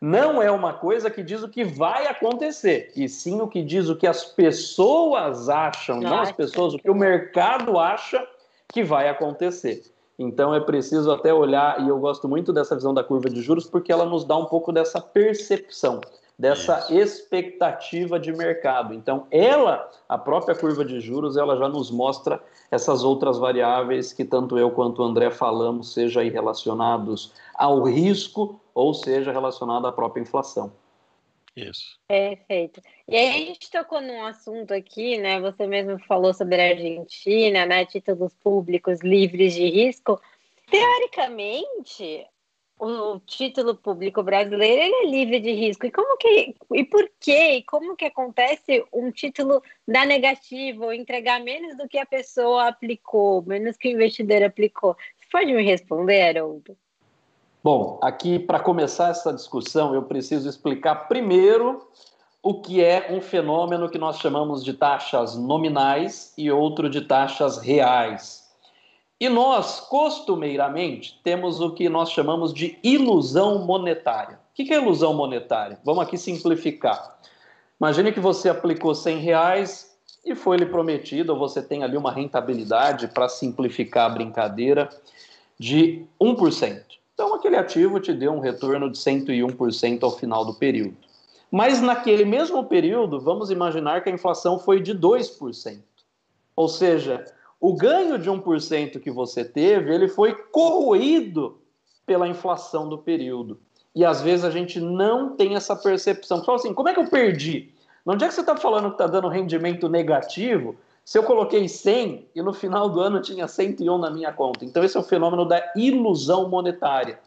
[0.00, 3.88] não é uma coisa que diz o que vai acontecer, e sim o que diz
[3.88, 8.26] o que as pessoas acham, não as pessoas, o que o mercado acha
[8.68, 9.84] que vai acontecer.
[10.18, 13.66] Então é preciso até olhar, e eu gosto muito dessa visão da curva de juros,
[13.66, 16.00] porque ela nos dá um pouco dessa percepção,
[16.38, 16.94] dessa Isso.
[16.94, 18.92] expectativa de mercado.
[18.92, 24.24] Então, ela, a própria curva de juros, ela já nos mostra essas outras variáveis que
[24.24, 29.92] tanto eu quanto o André falamos, seja aí relacionados ao risco ou seja relacionado à
[29.92, 30.72] própria inflação.
[31.56, 31.98] Isso.
[32.06, 32.82] Perfeito.
[33.08, 35.40] E aí a gente tocou num assunto aqui, né?
[35.40, 37.86] Você mesmo falou sobre a Argentina, né?
[37.86, 40.20] Títulos públicos livres de risco.
[40.70, 42.26] Teoricamente,
[42.78, 45.86] o título público brasileiro ele é livre de risco.
[45.86, 47.56] E como que e por quê?
[47.56, 53.42] E como que acontece um título dar negativo, entregar menos do que a pessoa aplicou,
[53.46, 54.96] menos que o investidor aplicou?
[55.16, 56.76] Você pode me responder, Haroldo?
[57.64, 61.88] Bom, aqui para começar essa discussão, eu preciso explicar primeiro
[62.42, 67.58] o que é um fenômeno que nós chamamos de taxas nominais e outro de taxas
[67.58, 68.45] reais.
[69.18, 74.38] E nós, costumeiramente, temos o que nós chamamos de ilusão monetária.
[74.50, 75.78] O que é ilusão monetária?
[75.82, 77.18] Vamos aqui simplificar.
[77.80, 82.12] Imagine que você aplicou 100 reais e foi lhe prometido, ou você tem ali uma
[82.12, 84.90] rentabilidade, para simplificar a brincadeira,
[85.58, 86.82] de 1%.
[87.14, 90.96] Então, aquele ativo te deu um retorno de 101% ao final do período.
[91.50, 95.78] Mas naquele mesmo período, vamos imaginar que a inflação foi de 2%.
[96.54, 97.24] Ou seja,
[97.60, 101.58] o ganho de 1% que você teve, ele foi corroído
[102.04, 103.58] pela inflação do período.
[103.94, 106.44] E às vezes a gente não tem essa percepção.
[106.44, 107.72] Fala assim, como é que eu perdi?
[108.04, 112.30] Onde é que você está falando que está dando rendimento negativo se eu coloquei 100
[112.34, 114.64] e no final do ano tinha 101 na minha conta.
[114.64, 117.20] Então, esse é o fenômeno da ilusão monetária.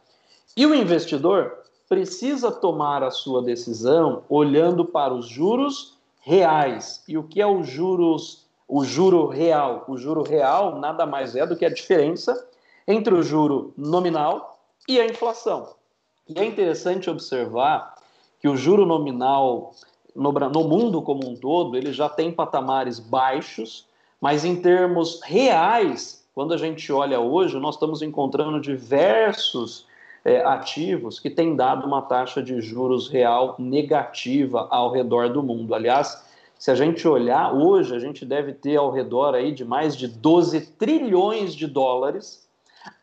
[0.56, 7.02] E o investidor precisa tomar a sua decisão olhando para os juros reais.
[7.08, 9.84] E o que é o juros, o juro real?
[9.88, 12.48] O juro real nada mais é do que a diferença
[12.88, 15.74] entre o juro nominal e a inflação.
[16.28, 17.96] E é interessante observar
[18.40, 19.74] que o juro nominal
[20.16, 23.88] no, no mundo como um todo, ele já tem patamares baixos,
[24.22, 29.88] mas em termos reais, quando a gente olha hoje, nós estamos encontrando diversos
[30.24, 35.74] é, ativos que têm dado uma taxa de juros real negativa ao redor do mundo.
[35.74, 36.29] Aliás,
[36.60, 40.10] se a gente olhar hoje, a gente deve ter ao redor aí de mais de
[40.10, 42.46] 12 trilhões de dólares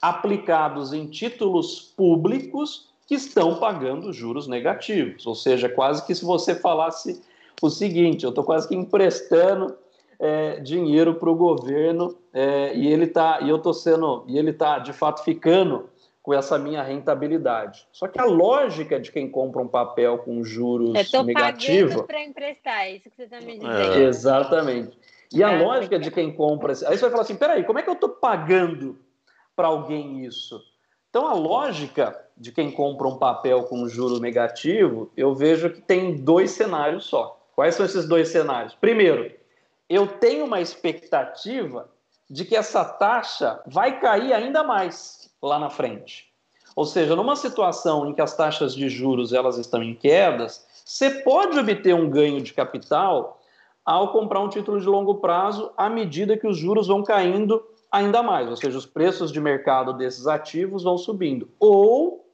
[0.01, 5.27] aplicados em títulos públicos que estão pagando juros negativos.
[5.27, 7.23] Ou seja, quase que se você falasse
[7.63, 9.75] o seguinte: eu estou quase que emprestando
[10.19, 14.51] é, dinheiro para o governo é, e ele está e eu estou sendo e ele
[14.51, 15.89] está de fato ficando
[16.27, 17.87] com essa minha rentabilidade.
[17.93, 20.93] Só que a lógica de quem compra um papel com juros
[21.25, 23.71] negativos para emprestar, é isso que você está me dizendo.
[23.71, 24.03] É.
[24.03, 24.99] Exatamente.
[25.33, 27.89] E a lógica de quem compra, aí você vai falar assim, peraí, como é que
[27.89, 28.99] eu estou pagando
[29.55, 30.61] para alguém isso?
[31.11, 36.17] Então a lógica de quem compra um papel com juro negativo, eu vejo que tem
[36.17, 37.41] dois cenários só.
[37.55, 38.75] Quais são esses dois cenários?
[38.75, 39.31] Primeiro,
[39.89, 41.89] eu tenho uma expectativa
[42.29, 46.27] de que essa taxa vai cair ainda mais lá na frente.
[46.75, 51.11] Ou seja, numa situação em que as taxas de juros elas estão em quedas, você
[51.11, 53.41] pode obter um ganho de capital
[53.85, 58.23] ao comprar um título de longo prazo à medida que os juros vão caindo ainda
[58.23, 61.49] mais, ou seja, os preços de mercado desses ativos vão subindo.
[61.59, 62.27] Ou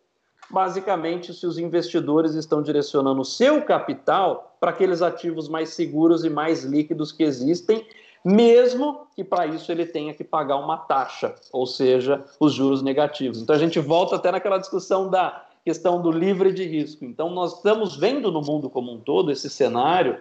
[0.51, 6.65] basicamente se os investidores estão direcionando seu capital para aqueles ativos mais seguros e mais
[6.65, 7.87] líquidos que existem,
[8.25, 13.41] mesmo que para isso ele tenha que pagar uma taxa, ou seja, os juros negativos.
[13.41, 17.05] Então a gente volta até naquela discussão da questão do livre de risco.
[17.05, 20.19] Então nós estamos vendo no mundo como um todo esse cenário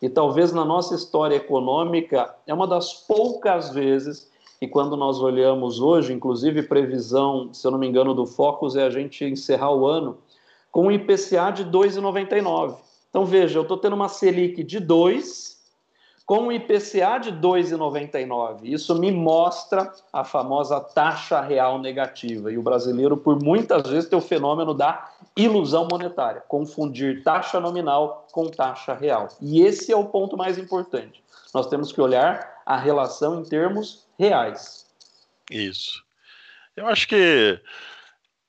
[0.00, 5.80] e talvez na nossa história econômica é uma das poucas vezes e quando nós olhamos
[5.80, 9.86] hoje, inclusive previsão, se eu não me engano, do Focus é a gente encerrar o
[9.86, 10.18] ano
[10.70, 12.76] com um IPCA de 2,99.
[13.10, 15.53] Então veja, eu estou tendo uma Selic de 2
[16.26, 18.60] com um IPCA de 2,99.
[18.64, 22.50] Isso me mostra a famosa taxa real negativa.
[22.50, 28.26] E o brasileiro, por muitas vezes, tem o fenômeno da ilusão monetária, confundir taxa nominal
[28.32, 29.28] com taxa real.
[29.40, 31.22] E esse é o ponto mais importante.
[31.52, 34.86] Nós temos que olhar a relação em termos reais.
[35.50, 36.02] Isso.
[36.74, 37.60] Eu acho que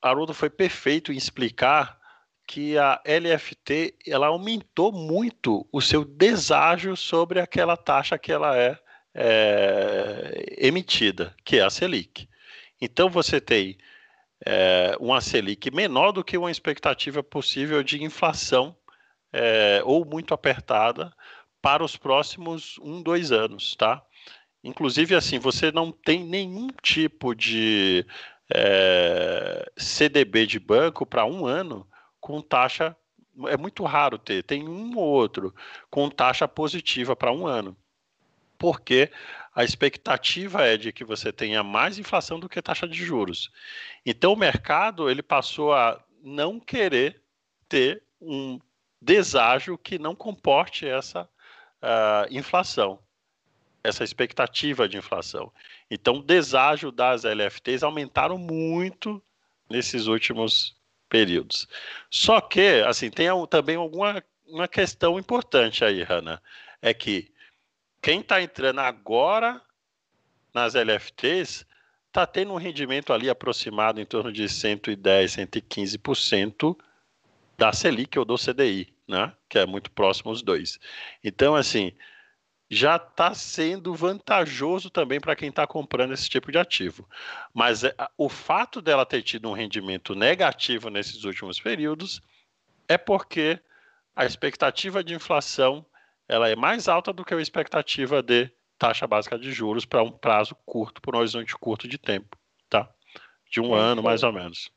[0.01, 1.99] Haroldo foi perfeito em explicar
[2.47, 8.77] que a LFT ela aumentou muito o seu deságio sobre aquela taxa que ela é,
[9.13, 12.29] é emitida, que é a Selic.
[12.79, 13.77] Então você tem
[14.45, 18.75] é, uma Selic menor do que uma expectativa possível de inflação
[19.33, 21.13] é, ou muito apertada
[21.61, 24.03] para os próximos um, dois anos, tá?
[24.63, 28.05] Inclusive, assim, você não tem nenhum tipo de
[28.53, 31.87] é, CDB de banco para um ano
[32.25, 32.97] com taxa.
[33.47, 35.53] É muito raro ter, tem um ou outro
[35.91, 37.77] com taxa positiva para um ano.
[38.57, 39.11] Porque
[39.53, 43.51] a expectativa é de que você tenha mais inflação do que taxa de juros.
[44.03, 47.21] Então o mercado ele passou a não querer
[47.69, 48.59] ter um
[48.99, 51.29] deságio que não comporte essa
[51.83, 52.97] uh, inflação,
[53.83, 55.53] essa expectativa de inflação.
[55.91, 59.21] Então o deságio das LFTs aumentaram muito
[59.69, 60.75] nesses últimos
[61.15, 61.65] períodos.
[62.09, 66.41] Só que, assim, tem também alguma uma questão importante aí, Hanna,
[66.81, 67.31] é que
[68.01, 69.59] quem está entrando agora
[70.53, 71.65] nas LFTs
[72.07, 76.77] está tendo um rendimento ali aproximado em torno de 110, 115%
[77.57, 79.31] da Selic ou do CDI, né?
[79.49, 80.77] que é muito próximo os dois.
[81.23, 81.93] Então, assim,
[82.69, 87.07] já está sendo vantajoso também para quem está comprando esse tipo de ativo.
[87.53, 92.21] Mas é, o fato dela ter tido um rendimento negativo nesses últimos períodos
[92.87, 93.59] é porque
[94.15, 95.85] a expectativa de inflação
[96.27, 98.49] ela é mais alta do que a expectativa de
[98.79, 102.37] taxa básica de juros para um prazo curto, por um horizonte curto de tempo,
[102.69, 102.89] tá?
[103.49, 103.83] De um Perfeito.
[103.83, 104.71] ano, mais ou menos.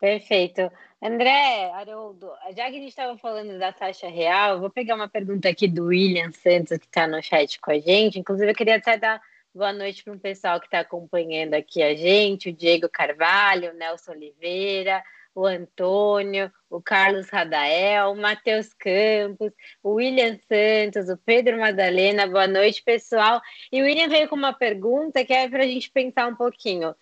[0.00, 0.70] Perfeito.
[1.02, 5.48] André, Haroldo, já que a gente estava falando da taxa real, vou pegar uma pergunta
[5.48, 8.18] aqui do William Santos, que está no chat com a gente.
[8.18, 9.20] Inclusive, eu queria até dar
[9.54, 13.74] boa noite para o pessoal que está acompanhando aqui a gente, o Diego Carvalho, o
[13.74, 15.02] Nelson Oliveira,
[15.34, 22.26] o Antônio, o Carlos Radael, o Matheus Campos, o William Santos, o Pedro Madalena.
[22.26, 23.42] Boa noite, pessoal.
[23.70, 26.94] E o William veio com uma pergunta que é para a gente pensar um pouquinho.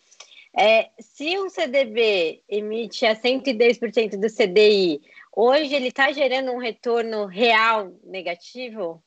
[0.56, 5.00] É, se um CDB emite a 110% do CDI,
[5.32, 9.02] hoje ele está gerando um retorno real negativo?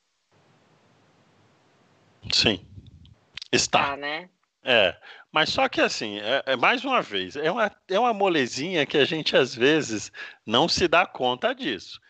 [2.34, 2.60] Sim.
[3.52, 3.92] Está.
[3.92, 4.30] Tá, né?
[4.64, 4.94] É,
[5.32, 8.98] mas só que assim, é, é, mais uma vez, é uma, é uma molezinha que
[8.98, 10.12] a gente às vezes
[10.46, 12.02] não se dá conta disso.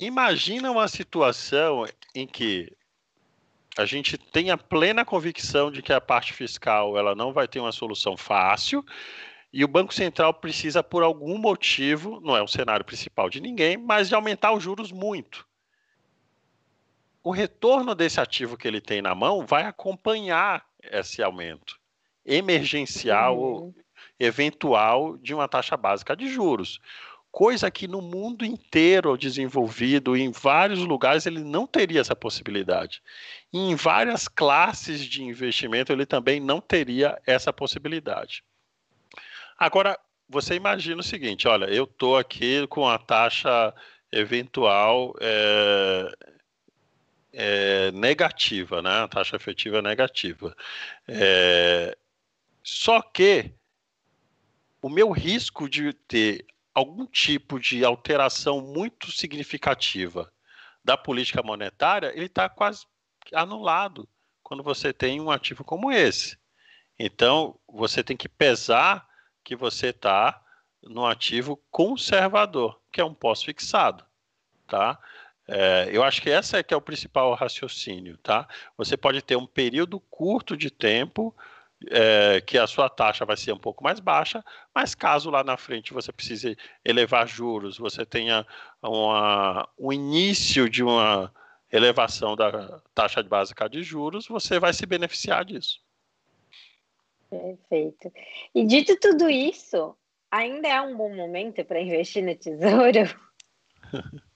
[0.00, 1.84] Imagina uma situação
[2.14, 2.72] em que
[3.78, 7.60] a gente tem a plena convicção de que a parte fiscal ela não vai ter
[7.60, 8.84] uma solução fácil
[9.52, 13.76] e o Banco Central precisa, por algum motivo, não é o cenário principal de ninguém,
[13.76, 15.46] mas de aumentar os juros muito.
[17.22, 21.78] O retorno desse ativo que ele tem na mão vai acompanhar esse aumento
[22.26, 23.74] emergencial uhum.
[24.18, 26.80] eventual de uma taxa básica de juros.
[27.30, 33.02] Coisa que no mundo inteiro desenvolvido, em vários lugares, ele não teria essa possibilidade.
[33.52, 38.42] E em várias classes de investimento, ele também não teria essa possibilidade.
[39.58, 43.74] Agora, você imagina o seguinte: olha, eu estou aqui com a taxa
[44.10, 46.16] eventual é,
[47.32, 49.02] é, negativa, né?
[49.02, 50.56] A taxa efetiva negativa.
[51.06, 51.96] É,
[52.62, 53.52] só que
[54.80, 56.44] o meu risco de ter
[56.78, 60.32] algum tipo de alteração muito significativa
[60.84, 62.86] da política monetária, ele está quase
[63.34, 64.08] anulado
[64.44, 66.38] quando você tem um ativo como esse.
[66.96, 69.06] Então, você tem que pesar
[69.42, 70.40] que você está
[70.80, 74.04] no ativo conservador, que é um pós-fixado,
[74.68, 74.98] tá?
[75.48, 78.46] É, eu acho que essa é que é o principal raciocínio, tá?
[78.76, 81.34] Você pode ter um período curto de tempo
[81.86, 85.56] é, que a sua taxa vai ser um pouco mais baixa, mas caso lá na
[85.56, 88.46] frente você precise elevar juros, você tenha
[88.82, 91.32] uma, um início de uma
[91.70, 95.80] elevação da taxa básica de juros, você vai se beneficiar disso.
[97.30, 98.10] Perfeito.
[98.54, 99.94] E dito tudo isso,
[100.30, 103.14] ainda é um bom momento para investir no tesouro?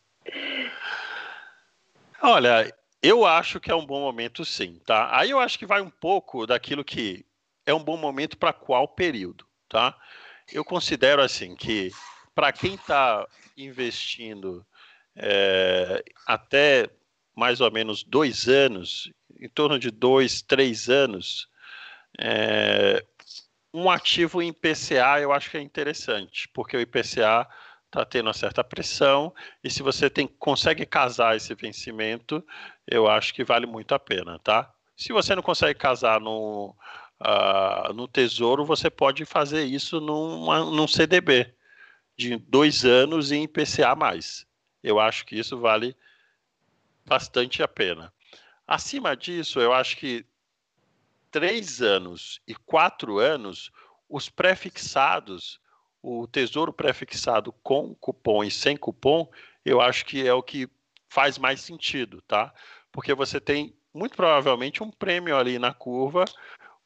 [2.22, 5.08] Olha, eu acho que é um bom momento sim, tá?
[5.10, 7.26] Aí eu acho que vai um pouco daquilo que
[7.66, 9.96] é um bom momento para qual período, tá?
[10.52, 11.90] Eu considero assim que
[12.34, 14.64] para quem está investindo
[15.16, 16.90] é, até
[17.34, 21.48] mais ou menos dois anos, em torno de dois, três anos,
[22.18, 23.04] é,
[23.72, 27.48] um ativo em IPCA eu acho que é interessante, porque o IPCA
[27.86, 32.44] está tendo uma certa pressão e se você tem, consegue casar esse vencimento,
[32.86, 34.70] eu acho que vale muito a pena, tá?
[34.96, 36.74] Se você não consegue casar no,
[37.22, 41.54] uh, no Tesouro, você pode fazer isso numa, num CDB.
[42.16, 44.46] de dois anos em IPCA mais.
[44.82, 45.96] Eu acho que isso vale
[47.06, 48.12] bastante a pena.
[48.66, 50.24] Acima disso, eu acho que
[51.30, 53.70] três anos e quatro anos,
[54.08, 55.60] os prefixados,
[56.02, 59.30] o tesouro prefixado com cupom e sem cupom,
[59.64, 60.68] eu acho que é o que
[61.08, 62.52] faz mais sentido, tá?
[62.90, 66.24] Porque você tem muito provavelmente um prêmio ali na curva,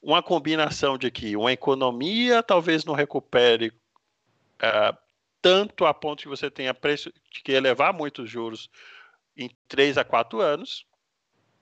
[0.03, 4.97] uma combinação de que uma economia talvez não recupere uh,
[5.41, 8.71] tanto a ponto que você tenha preço de que elevar muito os juros
[9.37, 10.87] em 3 a 4 anos.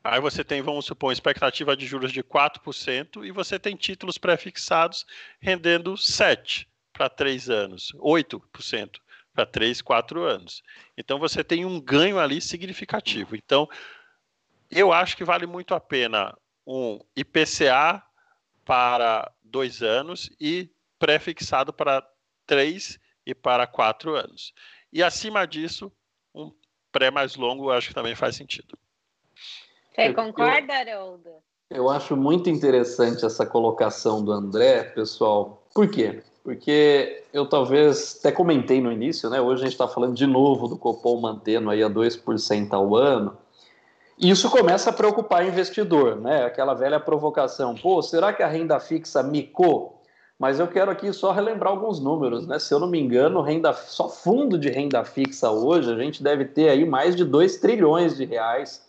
[0.03, 5.07] Aí você tem, vamos supor, expectativa de juros de 4% e você tem títulos prefixados
[5.41, 9.01] rendendo 7% para 3 anos, 8%
[9.35, 10.63] para 3, 4 anos.
[10.97, 13.35] Então você tem um ganho ali significativo.
[13.35, 13.69] Então,
[14.71, 18.03] eu acho que vale muito a pena um IPCA
[18.65, 22.07] para dois anos e prefixado para
[22.47, 24.53] três e para quatro anos.
[24.93, 25.91] E acima disso,
[26.35, 26.53] um
[26.93, 28.79] pré mais longo, acho que também faz sentido.
[29.95, 31.31] Você concorda, Haroldo?
[31.71, 35.67] Eu acho muito interessante essa colocação do André, pessoal.
[35.75, 36.23] Por quê?
[36.43, 39.41] Porque eu talvez até comentei no início, né?
[39.41, 43.37] Hoje a gente está falando de novo do Copom mantendo aí a 2% ao ano.
[44.19, 46.45] Isso começa a preocupar o investidor, né?
[46.45, 47.75] Aquela velha provocação.
[47.75, 50.01] Pô, será que a renda fixa micou?
[50.39, 52.59] Mas eu quero aqui só relembrar alguns números, né?
[52.59, 56.45] Se eu não me engano, renda, só fundo de renda fixa hoje, a gente deve
[56.45, 58.83] ter aí mais de 2 trilhões de reais.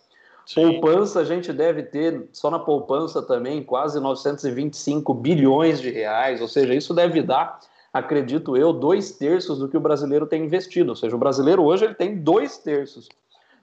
[0.44, 0.80] Sim.
[0.80, 6.40] Poupança, a gente deve ter, só na poupança também, quase 925 bilhões de reais.
[6.40, 7.58] Ou seja, isso deve dar,
[7.92, 10.90] acredito eu, dois terços do que o brasileiro tem investido.
[10.90, 13.08] Ou seja, o brasileiro hoje ele tem dois terços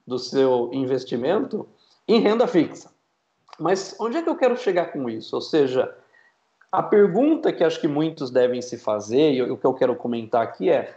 [0.06, 1.68] do seu investimento
[2.06, 2.90] em renda fixa.
[3.58, 5.34] Mas onde é que eu quero chegar com isso?
[5.34, 5.94] Ou seja,
[6.70, 10.42] a pergunta que acho que muitos devem se fazer, e o que eu quero comentar
[10.42, 10.96] aqui é: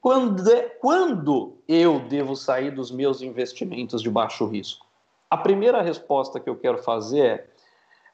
[0.00, 0.42] quando,
[0.80, 4.86] quando eu devo sair dos meus investimentos de baixo risco?
[5.30, 7.46] A primeira resposta que eu quero fazer é: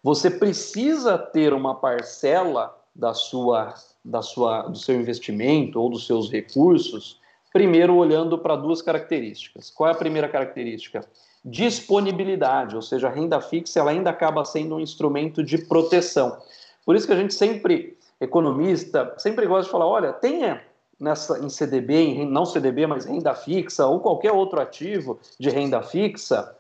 [0.03, 3.75] você precisa ter uma parcela da sua,
[4.05, 7.20] da sua, do seu investimento ou dos seus recursos,
[7.53, 9.71] primeiro olhando para duas características.
[9.71, 11.05] Qual é a primeira característica?
[11.45, 16.39] Disponibilidade, ou seja, a renda fixa ela ainda acaba sendo um instrumento de proteção.
[16.85, 20.63] Por isso que a gente sempre, economista, sempre gosta de falar, olha, tenha
[20.99, 25.83] nessa, em CDB, em, não CDB, mas renda fixa, ou qualquer outro ativo de renda
[25.83, 26.55] fixa,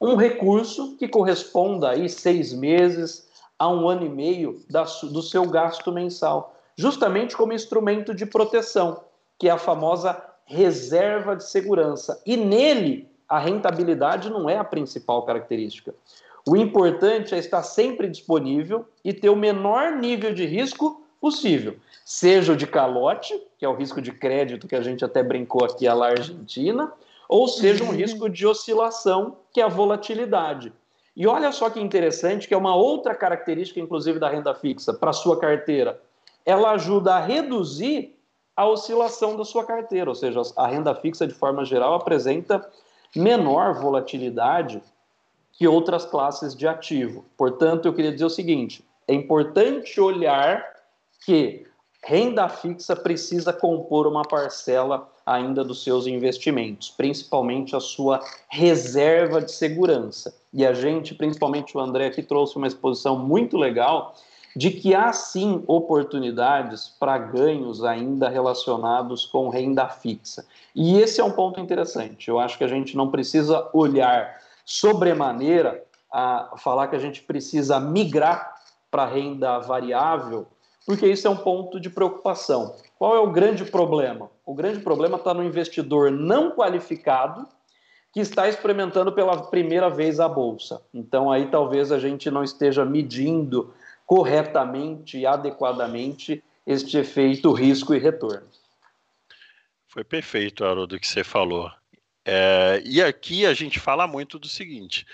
[0.00, 5.46] um recurso que corresponda aí seis meses a um ano e meio da, do seu
[5.46, 9.02] gasto mensal, justamente como instrumento de proteção,
[9.38, 12.22] que é a famosa reserva de segurança.
[12.24, 15.94] E nele, a rentabilidade não é a principal característica.
[16.48, 22.52] O importante é estar sempre disponível e ter o menor nível de risco possível, seja
[22.52, 25.88] o de calote, que é o risco de crédito que a gente até brincou aqui
[25.88, 26.92] a Argentina,
[27.28, 27.94] ou seja um uhum.
[27.94, 30.72] risco de oscilação, que é a volatilidade.
[31.16, 35.12] E olha só que interessante, que é uma outra característica, inclusive, da renda fixa para
[35.12, 36.00] sua carteira.
[36.44, 38.15] Ela ajuda a reduzir
[38.56, 42.66] a oscilação da sua carteira, ou seja, a renda fixa, de forma geral, apresenta
[43.14, 44.82] menor volatilidade
[45.52, 47.24] que outras classes de ativo.
[47.36, 50.64] Portanto, eu queria dizer o seguinte: é importante olhar
[51.24, 51.66] que
[52.02, 59.50] renda fixa precisa compor uma parcela ainda dos seus investimentos, principalmente a sua reserva de
[59.50, 60.34] segurança.
[60.52, 64.14] E a gente, principalmente o André aqui, trouxe uma exposição muito legal
[64.56, 70.46] de que há sim oportunidades para ganhos ainda relacionados com renda fixa.
[70.74, 72.28] E esse é um ponto interessante.
[72.28, 77.78] Eu acho que a gente não precisa olhar sobremaneira a falar que a gente precisa
[77.78, 78.54] migrar
[78.90, 80.46] para renda variável,
[80.86, 82.76] porque isso é um ponto de preocupação.
[82.98, 84.30] Qual é o grande problema?
[84.46, 87.46] O grande problema está no investidor não qualificado
[88.10, 90.80] que está experimentando pela primeira vez a bolsa.
[90.94, 93.74] Então aí talvez a gente não esteja medindo
[94.06, 98.48] corretamente e adequadamente este efeito risco e retorno.
[99.88, 101.70] Foi perfeito, Haroldo, que você falou.
[102.24, 105.06] É, e aqui a gente fala muito do seguinte: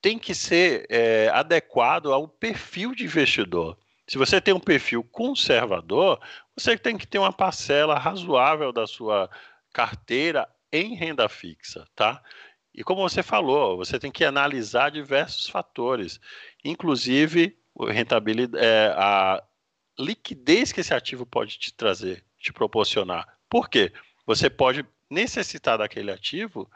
[0.00, 3.76] tem que ser é, adequado ao perfil de investidor.
[4.08, 6.18] Se você tem um perfil conservador,
[6.56, 9.28] você tem que ter uma parcela razoável da sua
[9.72, 12.22] carteira em renda fixa, tá?
[12.74, 16.20] E como você falou, você tem que analisar diversos fatores,
[16.64, 19.42] inclusive rentabilidade, é, a
[19.98, 23.26] liquidez que esse ativo pode te trazer, te proporcionar.
[23.48, 23.92] Por quê?
[24.26, 26.70] Você pode necessitar daquele ativo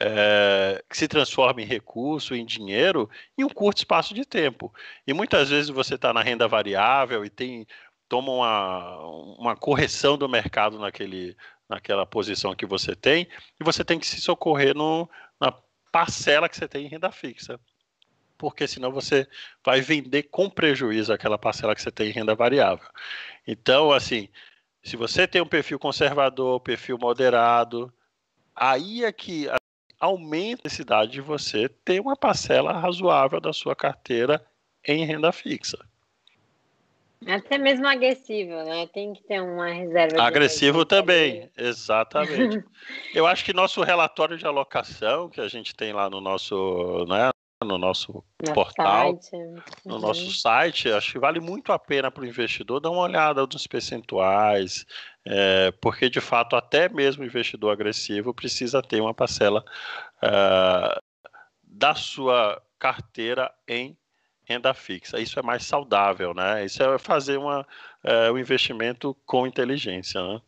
[0.00, 4.72] é, que se transforma em recurso, em dinheiro, em um curto espaço de tempo.
[5.06, 7.66] E muitas vezes você está na renda variável e tem
[8.08, 8.98] toma uma,
[9.38, 11.36] uma correção do mercado naquele,
[11.68, 13.26] naquela posição que você tem,
[13.60, 15.08] e você tem que se socorrer no,
[15.40, 15.52] na
[15.90, 17.58] parcela que você tem em renda fixa.
[18.36, 19.26] Porque senão você
[19.64, 22.88] vai vender com prejuízo aquela parcela que você tem em renda variável.
[23.46, 24.28] Então, assim,
[24.82, 27.92] se você tem um perfil conservador, perfil moderado,
[28.54, 29.48] aí é que
[29.98, 34.44] aumenta a necessidade de você ter uma parcela razoável da sua carteira
[34.86, 35.78] em renda fixa.
[37.26, 38.86] Até mesmo agressivo, né?
[38.88, 40.22] Tem que ter uma reserva.
[40.22, 42.62] Agressivo também, exatamente.
[43.14, 47.30] Eu acho que nosso relatório de alocação que a gente tem lá no nosso, né,
[47.64, 49.36] no nosso no portal, site.
[49.84, 50.00] no uhum.
[50.00, 53.66] nosso site, acho que vale muito a pena para o investidor dar uma olhada nos
[53.66, 54.84] percentuais,
[55.24, 59.64] é, porque de fato até mesmo o investidor agressivo precisa ter uma parcela
[60.22, 61.00] é,
[61.62, 63.96] da sua carteira em
[64.44, 65.18] renda fixa.
[65.18, 66.64] Isso é mais saudável, né?
[66.64, 67.66] Isso é fazer uma,
[68.02, 70.40] é, um investimento com inteligência, né?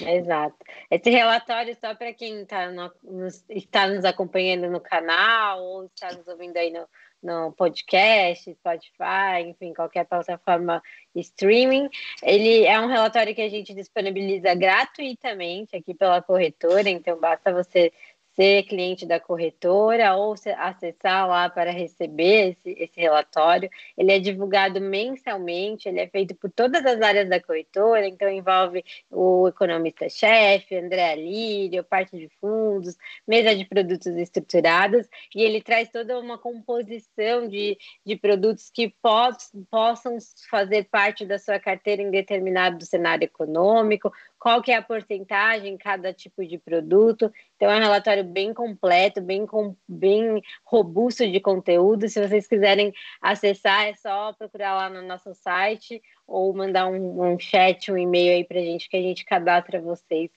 [0.00, 0.56] Exato.
[0.90, 6.12] Esse relatório, só para quem tá no, nos, está nos acompanhando no canal ou está
[6.12, 6.86] nos ouvindo aí no,
[7.22, 10.82] no podcast, Spotify, enfim, qualquer plataforma
[11.14, 11.88] streaming.
[12.22, 17.92] Ele é um relatório que a gente disponibiliza gratuitamente aqui pela corretora, então basta você
[18.34, 23.68] ser cliente da corretora ou acessar lá para receber esse, esse relatório.
[23.96, 28.84] Ele é divulgado mensalmente, ele é feito por todas as áreas da corretora, então envolve
[29.10, 36.18] o economista-chefe, André Alírio, parte de fundos, mesa de produtos estruturados, e ele traz toda
[36.18, 40.16] uma composição de, de produtos que poss, possam
[40.50, 45.76] fazer parte da sua carteira em determinado cenário econômico, qual que é a porcentagem em
[45.76, 47.30] cada tipo de produto.
[47.56, 52.08] Então é um relatório bem completo, bem, com, bem robusto de conteúdo.
[52.08, 57.38] Se vocês quiserem acessar, é só procurar lá no nosso site ou mandar um, um
[57.38, 60.30] chat, um e-mail aí para a gente que a gente cadastra vocês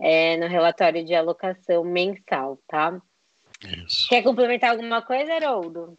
[0.00, 2.98] é, no relatório de alocação mensal, tá?
[3.84, 4.08] Isso.
[4.08, 5.98] Quer complementar alguma coisa, Haroldo?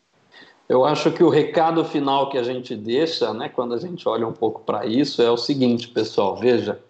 [0.68, 4.26] Eu acho que o recado final que a gente deixa, né, quando a gente olha
[4.26, 6.82] um pouco para isso, é o seguinte, pessoal, veja,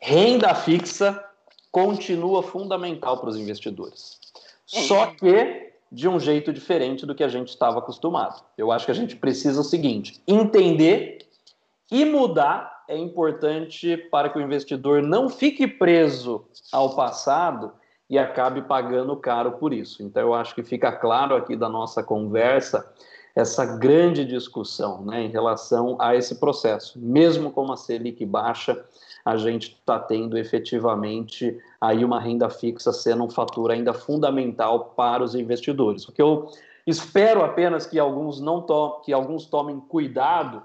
[0.00, 1.22] Renda fixa
[1.70, 4.18] continua fundamental para os investidores.
[4.66, 5.14] Só é.
[5.14, 8.42] que de um jeito diferente do que a gente estava acostumado.
[8.56, 11.26] Eu acho que a gente precisa o seguinte: entender
[11.90, 17.72] e mudar é importante para que o investidor não fique preso ao passado
[18.08, 20.02] e acabe pagando caro por isso.
[20.02, 22.90] Então, eu acho que fica claro aqui da nossa conversa
[23.36, 26.98] essa grande discussão né, em relação a esse processo.
[26.98, 28.84] Mesmo com uma Selic baixa,
[29.28, 35.22] a gente está tendo efetivamente aí uma renda fixa sendo um fator ainda fundamental para
[35.22, 36.08] os investidores.
[36.08, 36.48] O que eu
[36.86, 40.62] espero apenas que alguns não to que alguns tomem cuidado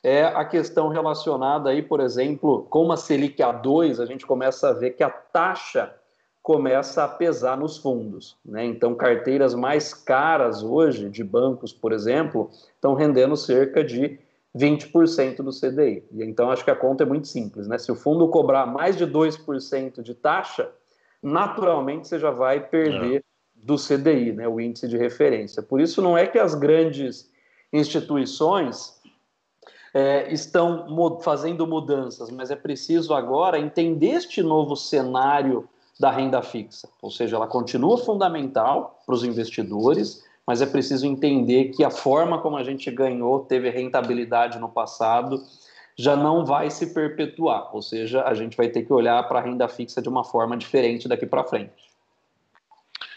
[0.00, 4.72] é a questão relacionada aí, por exemplo, com uma Selic A2, a gente começa a
[4.72, 5.92] ver que a taxa
[6.40, 8.36] começa a pesar nos fundos.
[8.44, 8.64] Né?
[8.64, 14.20] Então, carteiras mais caras hoje, de bancos, por exemplo, estão rendendo cerca de
[14.56, 16.04] 20% do CDI.
[16.12, 17.76] E então acho que a conta é muito simples, né?
[17.78, 20.70] Se o fundo cobrar mais de 2% de taxa,
[21.22, 23.22] naturalmente você já vai perder é.
[23.54, 25.62] do CDI, né, o índice de referência.
[25.62, 27.30] Por isso não é que as grandes
[27.72, 29.00] instituições
[29.92, 30.86] é, estão
[31.20, 37.36] fazendo mudanças, mas é preciso agora entender este novo cenário da renda fixa, ou seja,
[37.36, 42.62] ela continua fundamental para os investidores, mas é preciso entender que a forma como a
[42.62, 45.42] gente ganhou, teve rentabilidade no passado,
[45.96, 49.42] já não vai se perpetuar, ou seja, a gente vai ter que olhar para a
[49.42, 51.94] renda fixa de uma forma diferente daqui para frente.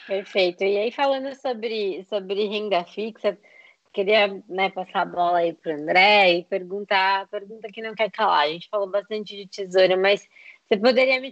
[0.05, 0.63] Perfeito.
[0.63, 3.37] E aí, falando sobre, sobre renda fixa,
[3.91, 8.11] queria né, passar a bola aí para o André e perguntar, pergunta que não quer
[8.11, 8.45] calar.
[8.45, 10.27] A gente falou bastante de tesouro, mas
[10.65, 11.31] você poderia me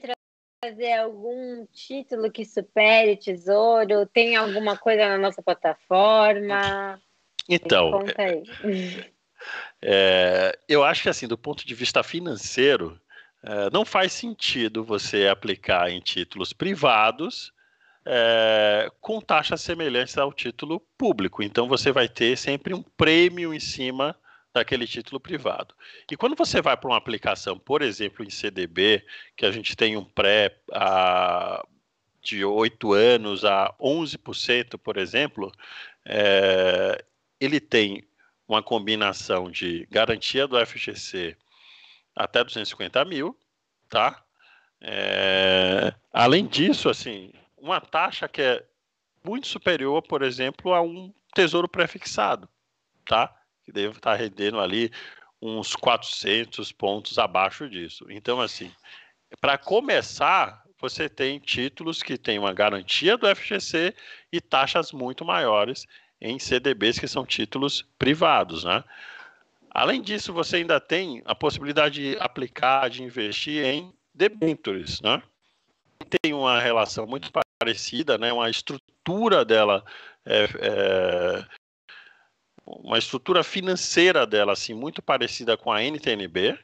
[0.70, 4.05] fazer algum título que supere Tesouro?
[4.07, 6.99] Tem alguma coisa na nossa plataforma?
[7.47, 8.03] Então,
[9.82, 12.99] é, eu acho que assim, do ponto de vista financeiro,
[13.43, 17.53] é, não faz sentido você aplicar em títulos privados
[18.05, 21.43] é, com taxas semelhantes ao título público.
[21.43, 24.16] Então você vai ter sempre um prêmio em cima
[24.56, 25.76] daquele título privado.
[26.10, 29.97] E quando você vai para uma aplicação, por exemplo, em CDB, que a gente tem
[29.97, 31.62] um pré a,
[32.24, 35.51] de 8 anos a 11%, por exemplo,
[36.06, 37.03] é,
[37.38, 38.08] ele tem
[38.47, 41.36] uma combinação de garantia do FGC
[42.16, 43.38] até 250 mil,
[43.89, 44.24] tá?
[44.80, 48.66] É, além disso, assim, uma taxa que é
[49.22, 52.47] muito superior, por exemplo, a um tesouro prefixado,
[53.06, 53.36] tá?
[53.66, 54.91] Que deve estar rendendo ali
[55.41, 58.05] uns 400 pontos abaixo disso.
[58.09, 58.72] Então, assim,
[59.41, 63.93] para começar, você tem títulos que têm uma garantia do FGC
[64.32, 65.86] e taxas muito maiores
[66.22, 68.84] em CDBs que são títulos privados, né?
[69.70, 75.22] Além disso, você ainda tem a possibilidade de aplicar, de investir em debentures, né?
[76.22, 78.32] Tem uma relação muito parecida, né?
[78.32, 79.84] Uma estrutura dela,
[80.26, 81.45] é, é,
[82.66, 86.57] uma estrutura financeira dela, assim, muito parecida com a NTNB,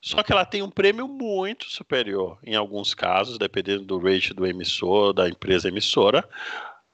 [0.00, 4.46] só que ela tem um prêmio muito superior, em alguns casos, dependendo do rate do
[4.46, 6.28] emissor, da empresa emissora,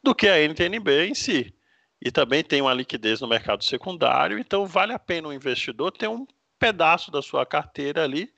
[0.03, 1.55] do que a NTNB em si.
[2.01, 6.09] E também tem uma liquidez no mercado secundário, então vale a pena o investidor ter
[6.09, 6.27] um
[6.59, 8.31] pedaço da sua carteira ali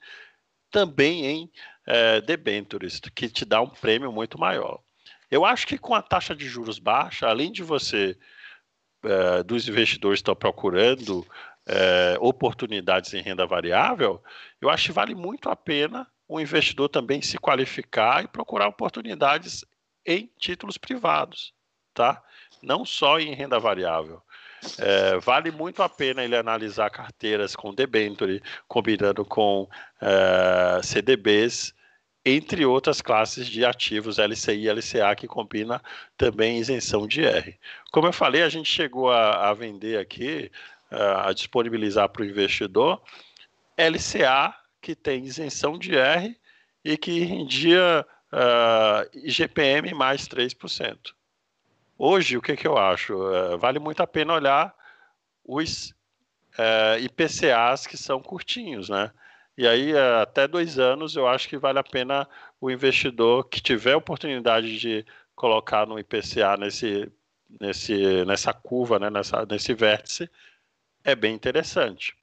[0.71, 1.51] também em
[1.85, 4.81] é, debentures, que te dá um prêmio muito maior.
[5.31, 8.17] Eu acho que com a taxa de juros baixa, além de você,
[9.05, 11.27] é, dos investidores estão procurando
[11.67, 14.23] é, oportunidades em renda variável,
[14.61, 19.65] eu acho que vale muito a pena o investidor também se qualificar e procurar oportunidades
[20.07, 21.53] em títulos privados,
[21.93, 22.23] tá?
[22.63, 24.23] Não só em renda variável.
[24.79, 29.69] É, vale muito a pena ele analisar carteiras com debenture, combinando com
[30.01, 31.75] é, CDBs,
[32.25, 35.83] entre outras classes de ativos LCI e LCA que combina
[36.17, 37.59] também isenção de R.
[37.93, 40.51] Como eu falei, a gente chegou a, a vender aqui
[40.91, 43.01] a disponibilizar para o investidor
[43.79, 46.37] LCA, que tem isenção de R
[46.85, 50.99] e que rendia uh, IGPM mais 3%.
[51.99, 53.15] Hoje, o que, que eu acho?
[53.15, 54.75] Uh, vale muito a pena olhar
[55.45, 55.91] os
[56.59, 59.11] uh, IPCAs que são curtinhos, né?
[59.61, 59.93] E aí,
[60.23, 62.27] até dois anos, eu acho que vale a pena
[62.59, 65.05] o investidor que tiver oportunidade de
[65.35, 67.13] colocar no IPCA nesse,
[67.61, 70.31] nesse, nessa curva, né, nessa, nesse vértice,
[71.05, 72.17] é bem interessante.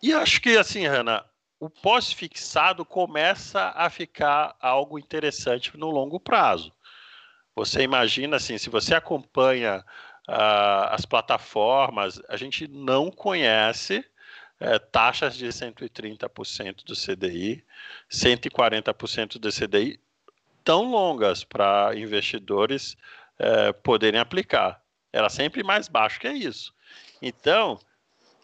[0.00, 1.24] E acho que, assim, Hanna,
[1.58, 6.72] o pós-fixado começa a ficar algo interessante no longo prazo.
[7.52, 9.84] Você imagina, assim, se você acompanha
[10.28, 14.08] uh, as plataformas, a gente não conhece
[14.64, 17.62] uh, taxas de 130% do CDI,
[18.10, 20.00] 140% do CDI
[20.64, 22.96] tão longas para investidores
[23.38, 24.82] uh, poderem aplicar.
[25.12, 26.74] Era sempre mais baixo que isso.
[27.20, 27.78] Então,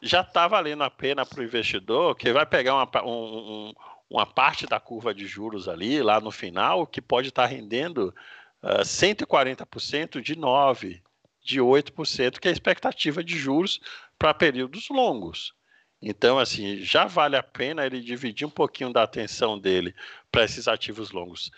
[0.02, 3.72] já está valendo a pena para o investidor que vai pegar uma, um,
[4.08, 8.14] uma parte da curva de juros ali, lá no final, que pode estar tá rendendo
[8.62, 11.00] uh, ah, 140% de 9%,
[11.42, 13.80] de 8%, que é a expectativa de juros
[14.18, 15.54] para períodos longos.
[16.02, 19.94] Então, assim, já vale a pena ele dividir um pouquinho da atenção dele
[20.32, 21.50] para esses ativos longos.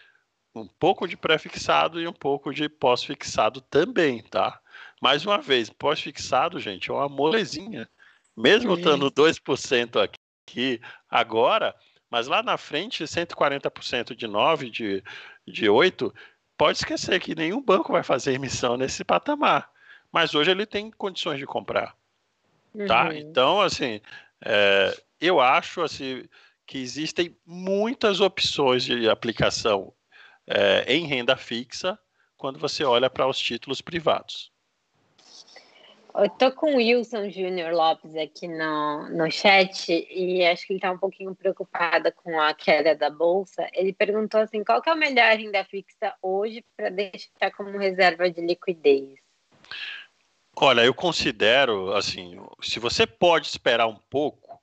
[0.54, 4.60] Um pouco de pré-fixado e um pouco de pós-fixado também, tá?
[5.00, 7.88] Mais uma vez, pós-fixado, gente, é uma molezinha.
[8.36, 11.74] Mesmo estando 2% aqui agora,
[12.10, 15.04] mas lá na frente, 140% de 9, de,
[15.46, 16.12] de 8,
[16.58, 19.70] pode esquecer que nenhum banco vai fazer emissão nesse patamar.
[20.10, 21.96] Mas hoje ele tem condições de comprar.
[22.86, 23.04] Tá?
[23.04, 23.12] Uhum.
[23.12, 24.00] Então, assim,
[24.44, 26.24] é, eu acho assim,
[26.66, 29.92] que existem muitas opções de aplicação
[30.46, 31.98] é, em renda fixa
[32.36, 34.52] quando você olha para os títulos privados.
[36.14, 40.78] Eu tô com o Wilson Júnior Lopes aqui no, no chat e acho que ele
[40.78, 43.66] está um pouquinho preocupado com a queda da bolsa.
[43.72, 48.42] Ele perguntou assim: qual é a melhor renda fixa hoje para deixar como reserva de
[48.42, 49.18] liquidez?
[50.56, 54.60] Olha, eu considero assim, se você pode esperar um pouco,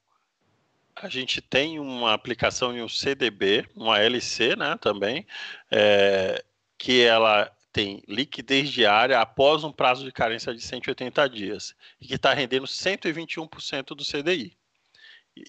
[0.96, 5.26] a gente tem uma aplicação em um CDB, uma LC, né, também,
[5.72, 6.44] é,
[6.78, 12.16] que ela tem liquidez diária após um prazo de carência de 180 dias e que
[12.16, 14.58] está rendendo 121% do CDI.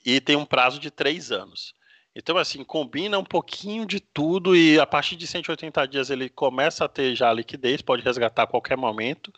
[0.04, 1.74] E tem um prazo de três anos.
[2.14, 6.84] Então, assim, combina um pouquinho de tudo e a partir de 180 dias ele começa
[6.84, 9.32] a ter já liquidez, pode resgatar a qualquer momento.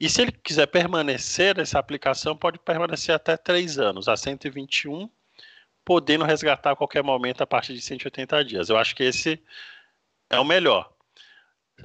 [0.00, 5.10] E se ele quiser permanecer nessa aplicação, pode permanecer até três anos, a 121,
[5.84, 8.68] podendo resgatar a qualquer momento a partir de 180 dias.
[8.68, 9.42] Eu acho que esse
[10.30, 10.92] é o melhor.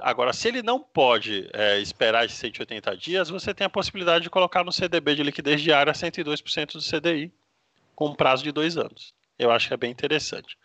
[0.00, 4.30] Agora, se ele não pode é, esperar esses 180 dias, você tem a possibilidade de
[4.30, 7.32] colocar no CDB de liquidez diária 102% do CDI,
[7.94, 9.14] com um prazo de dois anos.
[9.38, 10.56] Eu acho que é bem interessante.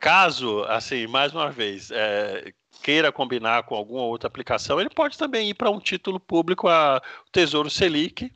[0.00, 5.50] Caso, assim, mais uma vez, é, queira combinar com alguma outra aplicação, ele pode também
[5.50, 8.32] ir para um título público, a Tesouro Selic,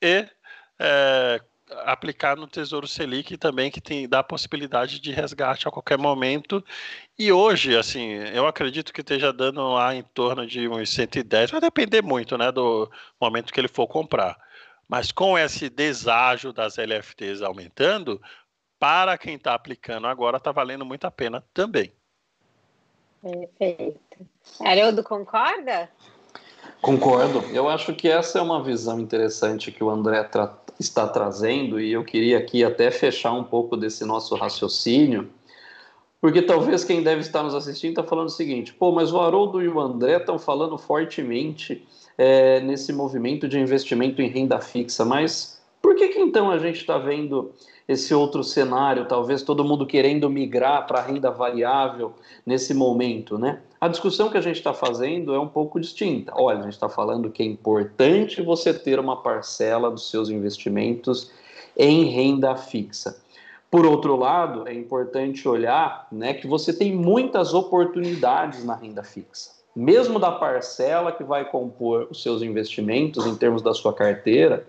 [0.00, 0.28] e
[0.78, 1.40] é,
[1.84, 6.64] aplicar no Tesouro Selic também, que tem, dá a possibilidade de resgate a qualquer momento.
[7.18, 11.60] E hoje, assim, eu acredito que esteja dando lá em torno de uns 110, vai
[11.60, 12.88] depender muito, né, do
[13.20, 14.38] momento que ele for comprar.
[14.88, 18.22] Mas com esse deságio das LFTs aumentando,
[18.78, 21.92] para quem está aplicando agora, está valendo muito a pena também.
[23.22, 24.26] Perfeito.
[24.60, 25.90] Haroldo, concorda?
[26.80, 27.40] Concordo.
[27.52, 31.92] Eu acho que essa é uma visão interessante que o André tra está trazendo e
[31.92, 35.28] eu queria aqui até fechar um pouco desse nosso raciocínio,
[36.20, 39.60] porque talvez quem deve estar nos assistindo está falando o seguinte: pô, mas o Haroldo
[39.60, 41.84] e o André estão falando fortemente
[42.16, 46.76] é, nesse movimento de investimento em renda fixa, mas por que, que então a gente
[46.76, 47.52] está vendo
[47.88, 52.12] esse outro cenário, talvez todo mundo querendo migrar para a renda variável
[52.44, 53.60] nesse momento, né?
[53.80, 56.32] A discussão que a gente está fazendo é um pouco distinta.
[56.36, 61.32] Olha, a gente está falando que é importante você ter uma parcela dos seus investimentos
[61.74, 63.16] em renda fixa.
[63.70, 69.50] Por outro lado, é importante olhar né, que você tem muitas oportunidades na renda fixa.
[69.74, 74.66] Mesmo da parcela que vai compor os seus investimentos em termos da sua carteira,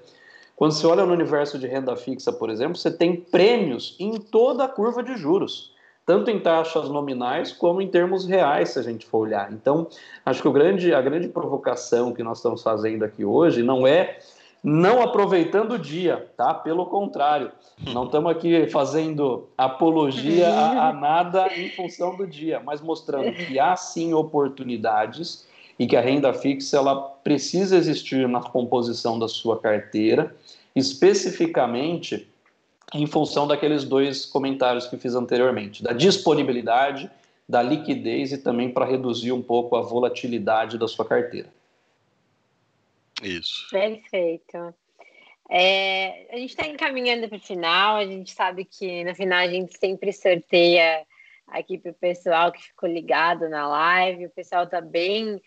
[0.60, 4.66] quando você olha no universo de renda fixa, por exemplo, você tem prêmios em toda
[4.66, 5.74] a curva de juros,
[6.06, 9.54] tanto em taxas nominais como em termos reais, se a gente for olhar.
[9.54, 9.88] Então,
[10.26, 14.20] acho que grande, a grande provocação que nós estamos fazendo aqui hoje não é
[14.62, 16.54] não aproveitando o dia, tá?
[16.54, 17.54] Pelo contrário,
[17.94, 23.58] não estamos aqui fazendo apologia a, a nada em função do dia, mas mostrando que
[23.58, 25.48] há sim oportunidades
[25.80, 30.36] e que a renda fixa ela precisa existir na composição da sua carteira,
[30.76, 32.30] especificamente
[32.94, 37.10] em função daqueles dois comentários que fiz anteriormente, da disponibilidade,
[37.48, 41.50] da liquidez e também para reduzir um pouco a volatilidade da sua carteira.
[43.24, 43.68] Isso.
[43.72, 44.74] Perfeito.
[45.50, 49.48] É, a gente está encaminhando para o final, a gente sabe que no final a
[49.48, 51.06] gente sempre sorteia
[51.48, 55.42] aqui para o pessoal que ficou ligado na live, o pessoal está bem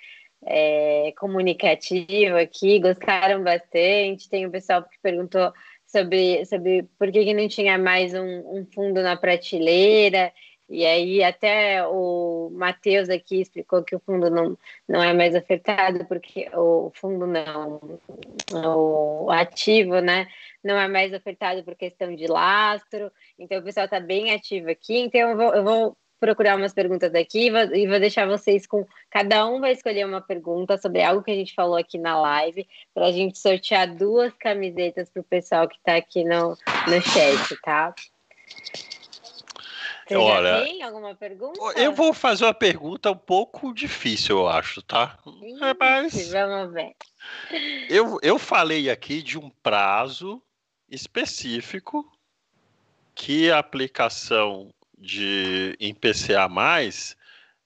[0.44, 4.28] é, comunicativo aqui, gostaram bastante.
[4.28, 5.52] Tem o pessoal que perguntou
[5.86, 10.32] sobre, sobre por que, que não tinha mais um, um fundo na prateleira.
[10.68, 14.56] E aí até o Matheus aqui explicou que o fundo não,
[14.88, 17.78] não é mais ofertado, porque o fundo não,
[18.50, 20.26] o ativo, né,
[20.64, 23.12] não é mais ofertado por questão de lastro.
[23.38, 24.96] Então o pessoal está bem ativo aqui.
[24.96, 28.86] Então eu vou, eu vou procurar umas perguntas aqui e vou deixar vocês com.
[29.10, 32.64] Cada um vai escolher uma pergunta sobre algo que a gente falou aqui na live,
[32.94, 37.60] para a gente sortear duas camisetas para o pessoal que está aqui no, no chat,
[37.64, 37.92] tá?
[40.06, 41.58] Você Olha, tem alguma pergunta?
[41.74, 45.18] Eu vou fazer uma pergunta um pouco difícil, eu acho, tá?
[45.26, 46.30] Ixi, Mas...
[46.30, 46.92] Vamos ver.
[47.88, 50.40] Eu, eu falei aqui de um prazo
[50.88, 52.06] específico
[53.12, 54.72] que a aplicação
[55.02, 56.48] de em PCA+,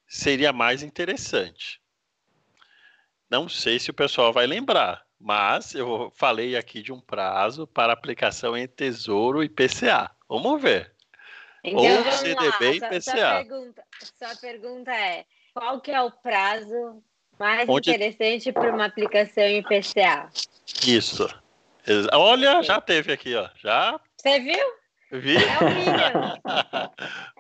[0.09, 1.81] seria mais interessante.
[3.31, 7.93] Não sei se o pessoal vai lembrar, mas eu falei aqui de um prazo para
[7.93, 10.11] aplicação em Tesouro e PCA.
[10.29, 10.95] Vamos ver.
[11.63, 12.75] Então, Ou CDB lá.
[12.75, 13.01] e PCA.
[13.01, 13.85] Sua pergunta,
[14.19, 17.03] sua pergunta é, qual que é o prazo
[17.39, 17.91] mais Onde...
[17.91, 20.31] interessante para uma aplicação em PCA?
[20.87, 21.29] Isso.
[22.13, 23.49] Olha, já teve aqui, ó.
[23.57, 24.01] Já.
[24.17, 24.86] Você viu?
[25.11, 25.37] Vi?
[25.37, 26.45] É o William.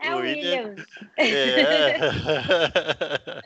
[0.02, 0.74] É o William.
[1.16, 1.98] É.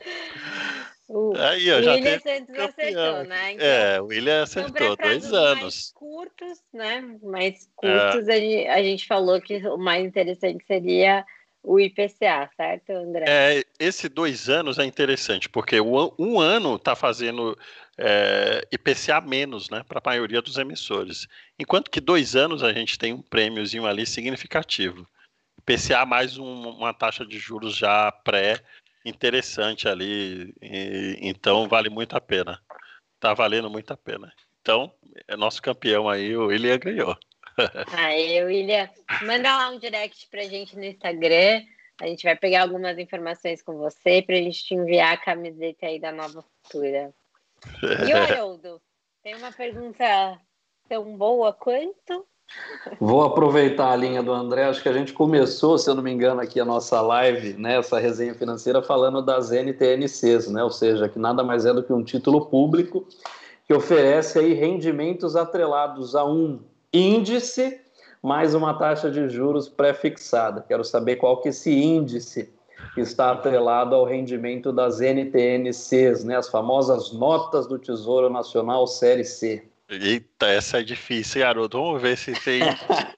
[1.08, 3.52] o Aí, ó, já William Santos acertou, né?
[3.52, 5.62] Então, é, o William acertou, dois anos.
[5.62, 7.04] Mais curtos, né?
[7.22, 8.34] Mais curtos, é.
[8.34, 11.24] a, gente, a gente falou que o mais interessante seria
[11.62, 13.24] o IPCA, certo, André?
[13.26, 17.56] É, esse dois anos é interessante, porque um ano está fazendo
[18.00, 21.28] é, IPCA menos, né, para a maioria dos emissores.
[21.58, 25.06] Enquanto que dois anos a gente tem um prêmiozinho ali significativo.
[25.58, 28.58] IPCA mais um, uma taxa de juros já pré
[29.04, 32.58] interessante ali, e, então vale muito a pena.
[33.18, 34.32] Tá valendo muito a pena.
[34.62, 34.92] Então,
[35.28, 37.16] é nosso campeão aí, o William ganhou.
[37.92, 38.88] Aí, William,
[39.22, 41.62] manda lá um direct pra gente no Instagram.
[42.00, 46.00] A gente vai pegar algumas informações com você pra gente te enviar a camiseta aí
[46.00, 47.12] da Nova Futura.
[47.82, 48.80] E o Haroldo,
[49.22, 50.38] tem uma pergunta
[50.88, 52.26] tão boa quanto?
[52.98, 54.64] Vou aproveitar a linha do André.
[54.64, 57.78] Acho que a gente começou, se eu não me engano, aqui a nossa live, né,
[57.78, 61.92] essa resenha financeira, falando das NTNCs, né, ou seja, que nada mais é do que
[61.92, 63.06] um título público
[63.66, 66.60] que oferece aí rendimentos atrelados a um
[66.92, 67.80] índice
[68.22, 70.64] mais uma taxa de juros pré-fixada.
[70.66, 72.52] Quero saber qual que é esse índice
[72.94, 79.24] que está atrelado ao rendimento das NTNCs, né, as famosas notas do Tesouro Nacional Série
[79.24, 79.68] C.
[79.88, 81.82] Eita, essa é difícil, garoto.
[81.82, 82.62] Vamos ver se tem.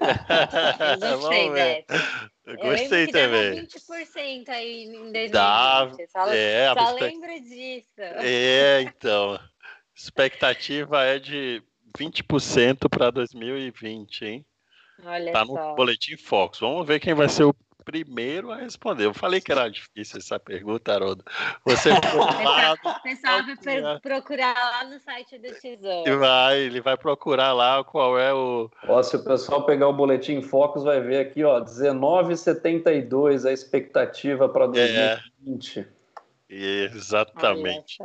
[1.03, 1.85] Eu gostei.
[2.47, 3.67] Eu gostei Eu também.
[3.67, 5.31] 20% aí em 2020.
[5.31, 7.87] Dá, só, é, só lembra disso.
[7.99, 9.39] É, então.
[9.95, 11.63] Expectativa é de
[11.99, 14.47] 20% para 2020, hein?
[15.05, 15.71] Olha tá só.
[15.71, 16.59] no boletim Fox.
[16.59, 17.55] Vamos ver quem vai ser o
[17.85, 19.07] primeiro a responder.
[19.07, 21.25] Eu falei que era difícil essa pergunta, Haroldo.
[21.65, 26.19] Você O pessoal vai procurar lá no site do Tesouro.
[26.19, 28.71] Vai, ele vai procurar lá qual é o.
[28.89, 34.49] Ó, se o pessoal pegar o boletim Focus, vai ver aqui, ó, 19,72 a expectativa
[34.49, 35.87] para 2020.
[36.51, 37.99] É, exatamente.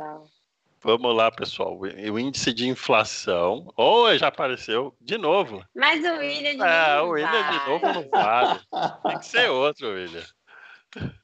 [0.80, 1.78] Vamos lá, pessoal.
[1.78, 3.72] O índice de inflação.
[3.76, 5.64] Oh, já apareceu de novo.
[5.74, 7.08] Mas o William de é, novo.
[7.08, 8.60] o William de novo não vale.
[9.02, 10.24] Tem que ser outro, William.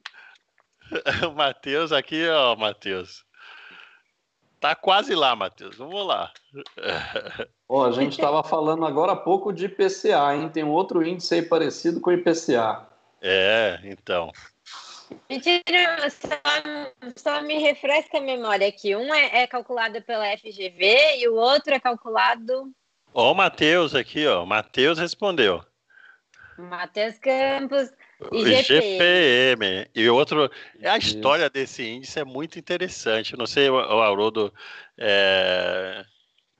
[1.27, 3.25] O Matheus aqui, ó, Matheus.
[4.59, 5.77] Tá quase lá, Matheus.
[5.77, 6.31] Vamos lá.
[7.67, 10.49] Ó, a gente estava falando agora há pouco de IPCA, hein?
[10.49, 12.87] Tem um outro índice aí parecido com o IPCA.
[13.21, 14.31] É, então.
[15.29, 16.41] Mentira, só,
[17.15, 18.95] só, me refresca a memória aqui.
[18.95, 22.71] Um é, é, calculado pela FGV e o outro é calculado.
[23.13, 24.45] Ó, o Matheus aqui, ó.
[24.45, 25.63] Matheus respondeu.
[26.57, 27.91] Matheus Campos.
[28.31, 29.87] IGPM.
[29.93, 30.49] E outro.
[30.83, 33.37] A história desse índice é muito interessante.
[33.37, 34.53] Não sei, o Haroldo.
[34.97, 36.05] É...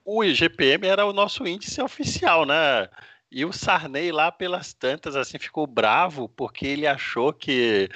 [0.04, 2.88] O IGPM era o nosso índice oficial, né?
[3.30, 7.88] E o Sarney lá pelas tantas assim ficou bravo porque ele achou que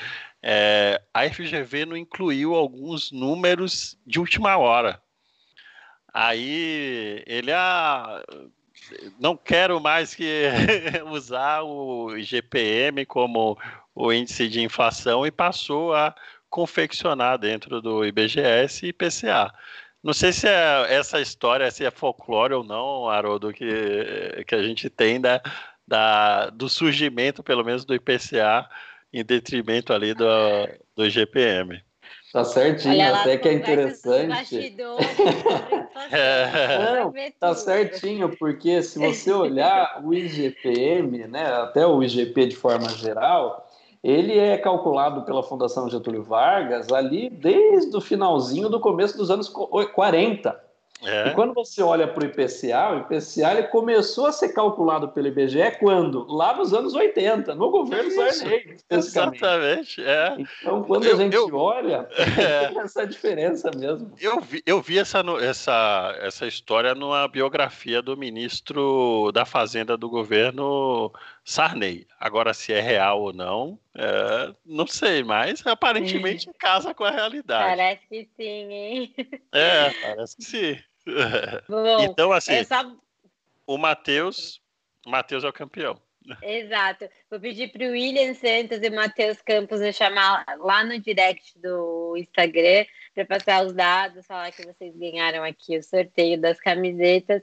[0.43, 5.01] é, a FGV não incluiu alguns números de última hora.
[6.13, 8.23] Aí ele ah,
[9.19, 10.49] não quero mais que
[11.11, 13.59] usar o IGPM como
[13.95, 16.15] o índice de inflação e passou a
[16.49, 19.53] confeccionar dentro do IBGS e IPCA.
[20.03, 24.63] Não sei se é essa história, se é folclore ou não, Haroldo, que, que a
[24.63, 25.41] gente tem da,
[25.87, 28.69] da, do surgimento, pelo menos, do IPCA
[29.13, 30.27] em detrimento ali do,
[30.97, 31.83] do GPM.
[32.33, 34.77] Tá certinho, até que é interessante.
[36.13, 36.95] é.
[36.95, 42.89] Não, tá certinho, porque se você olhar o IGPM, né, até o IGP de forma
[42.91, 43.69] geral,
[44.03, 49.49] ele é calculado pela Fundação Getúlio Vargas ali desde o finalzinho do começo dos anos
[49.49, 50.70] 40.
[51.03, 51.29] É.
[51.29, 55.29] E quando você olha para o IPCA, o IPCA ele começou a ser calculado pelo
[55.29, 56.27] IBGE quando?
[56.29, 58.77] Lá nos anos 80, no governo Sarney.
[58.89, 60.03] Exatamente.
[60.03, 60.37] É.
[60.39, 62.69] Então, quando eu, a gente eu, olha, é.
[62.69, 64.13] tem essa diferença mesmo.
[64.21, 70.09] Eu vi, eu vi essa, essa, essa história numa biografia do ministro da Fazenda do
[70.09, 71.13] governo
[71.45, 72.07] Sarney.
[72.19, 77.65] Agora, se é real ou não, é, não sei, mas aparentemente casa com a realidade.
[77.65, 79.15] Parece que sim, hein?
[79.53, 80.79] É, parece que sim.
[81.69, 82.95] Bom, então, assim, só...
[83.67, 84.61] o Matheus,
[85.07, 86.01] Matheus é o campeão.
[86.43, 87.09] Exato.
[87.31, 92.15] Vou pedir para o William Santos e Matheus Campos me chamar lá no direct do
[92.17, 92.85] Instagram
[93.15, 97.43] para passar os dados, falar que vocês ganharam aqui o sorteio das camisetas.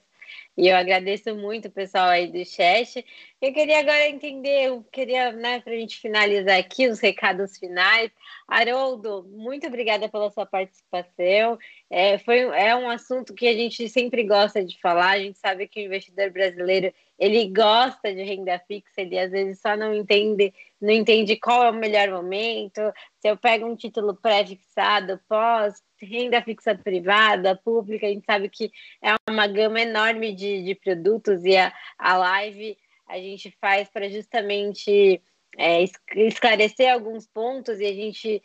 [0.58, 3.06] E eu agradeço muito o pessoal aí do chat.
[3.40, 8.10] Eu queria agora entender, eu queria, né, para a gente finalizar aqui os recados finais.
[8.48, 11.60] Haroldo, muito obrigada pela sua participação.
[11.92, 15.12] É, foi, é um assunto que a gente sempre gosta de falar.
[15.12, 19.60] A gente sabe que o investidor brasileiro ele gosta de renda fixa, ele às vezes
[19.60, 22.82] só não entende, não entende qual é o melhor momento.
[23.20, 28.72] Se eu pego um título pré-fixado, pós, renda fixa privada, pública, a gente sabe que
[29.02, 32.78] é uma gama enorme de, de produtos e a, a live
[33.08, 35.22] a gente faz para justamente
[35.58, 35.84] é,
[36.16, 38.42] esclarecer alguns pontos e a gente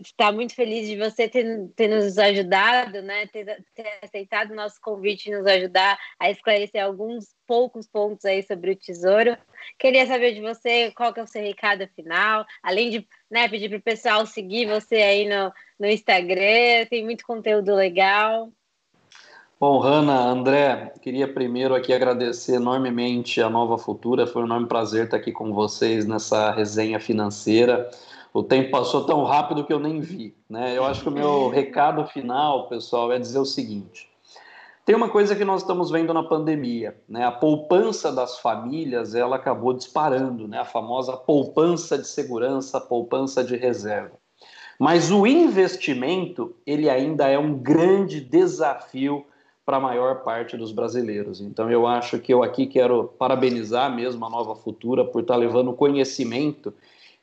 [0.00, 3.26] está muito feliz de você ter, ter nos ajudado, né?
[3.26, 8.42] Ter, ter aceitado o nosso convite e nos ajudar a esclarecer alguns poucos pontos aí
[8.42, 9.36] sobre o Tesouro.
[9.78, 13.68] Queria saber de você qual que é o seu recado final, além de né, pedir
[13.68, 18.50] para o pessoal seguir você aí no, no Instagram, tem muito conteúdo legal.
[19.60, 24.24] Bom, Hanna, André, queria primeiro aqui agradecer enormemente a Nova Futura.
[24.24, 27.90] Foi um enorme prazer estar aqui com vocês nessa resenha financeira.
[28.32, 30.34] O tempo passou tão rápido que eu nem vi.
[30.48, 30.76] Né?
[30.76, 34.08] Eu acho que o meu recado final, pessoal, é dizer o seguinte:
[34.88, 37.22] tem uma coisa que nós estamos vendo na pandemia, né?
[37.22, 40.60] A poupança das famílias ela acabou disparando, né?
[40.60, 44.16] A famosa poupança de segurança, poupança de reserva.
[44.78, 49.26] Mas o investimento ele ainda é um grande desafio
[49.66, 51.42] para a maior parte dos brasileiros.
[51.42, 55.38] Então eu acho que eu aqui quero parabenizar mesmo a Nova Futura por estar tá
[55.38, 56.72] levando conhecimento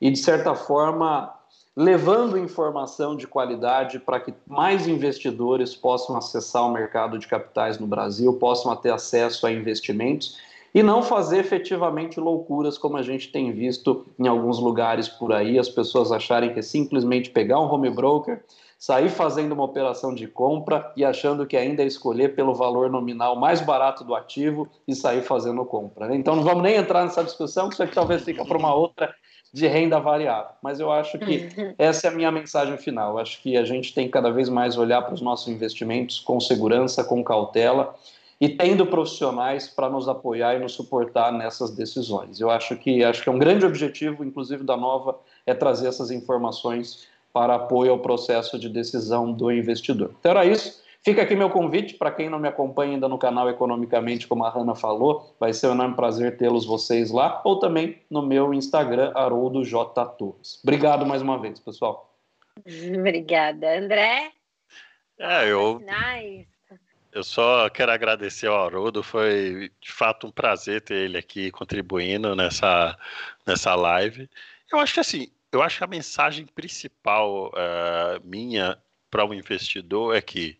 [0.00, 1.32] e de certa forma
[1.76, 7.86] levando informação de qualidade para que mais investidores possam acessar o mercado de capitais no
[7.86, 10.38] Brasil, possam ter acesso a investimentos
[10.74, 15.58] e não fazer efetivamente loucuras como a gente tem visto em alguns lugares por aí,
[15.58, 18.42] as pessoas acharem que é simplesmente pegar um home broker,
[18.78, 23.36] sair fazendo uma operação de compra e achando que ainda é escolher pelo valor nominal
[23.36, 26.08] mais barato do ativo e sair fazendo compra.
[26.08, 26.16] Né?
[26.16, 29.14] Então não vamos nem entrar nessa discussão, que isso aqui talvez fique para uma outra
[29.56, 30.50] de renda variável.
[30.62, 31.48] Mas eu acho que
[31.78, 33.12] essa é a minha mensagem final.
[33.12, 36.38] Eu acho que a gente tem cada vez mais olhar para os nossos investimentos com
[36.38, 37.94] segurança, com cautela
[38.38, 42.38] e tendo profissionais para nos apoiar e nos suportar nessas decisões.
[42.38, 46.10] Eu acho que acho que é um grande objetivo, inclusive da Nova, é trazer essas
[46.10, 50.10] informações para apoio ao processo de decisão do investidor.
[50.20, 50.82] Então era isso.
[51.06, 54.50] Fica aqui meu convite para quem não me acompanha ainda no canal Economicamente, como a
[54.50, 59.12] Hanna falou, vai ser um enorme prazer tê-los vocês lá, ou também no meu Instagram,
[59.14, 60.04] Haroldo J.
[60.04, 60.58] Torres.
[60.64, 62.12] Obrigado mais uma vez, pessoal.
[62.98, 63.78] Obrigada.
[63.78, 64.32] André?
[65.16, 65.78] É, eu...
[65.78, 66.48] Nice.
[67.12, 72.34] Eu só quero agradecer ao Haroldo, foi de fato um prazer ter ele aqui contribuindo
[72.34, 72.98] nessa,
[73.46, 74.28] nessa live.
[74.72, 78.76] Eu acho que assim, eu acho que a mensagem principal uh, minha
[79.08, 80.58] para o um investidor é que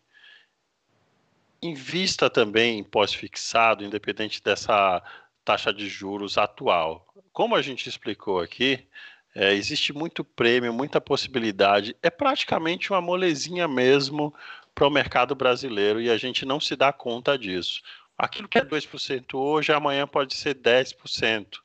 [1.61, 5.01] invista também em pós-fixado, independente dessa
[5.43, 7.05] taxa de juros atual.
[7.31, 8.87] Como a gente explicou aqui,
[9.33, 11.95] é, existe muito prêmio, muita possibilidade.
[12.01, 14.33] É praticamente uma molezinha mesmo
[14.73, 17.81] para o mercado brasileiro e a gente não se dá conta disso.
[18.17, 21.59] Aquilo que é 2% hoje, amanhã pode ser 10%.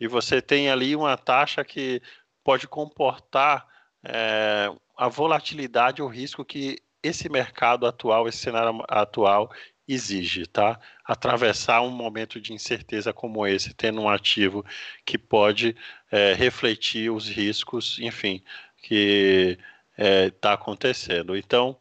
[0.00, 2.00] E você tem ali uma taxa que
[2.42, 3.66] pode comportar
[4.02, 9.52] é, a volatilidade, o risco que esse mercado atual, esse cenário atual
[9.86, 10.78] exige, tá?
[11.04, 14.64] Atravessar um momento de incerteza como esse, tendo um ativo
[15.04, 15.76] que pode
[16.10, 18.42] é, refletir os riscos, enfim,
[18.82, 19.58] que
[19.96, 21.36] está é, tá acontecendo.
[21.36, 21.76] Então,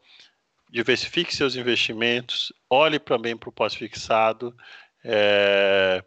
[0.70, 4.56] diversifique seus investimentos, olhe também para o pós-fixado,
[5.04, 6.04] é,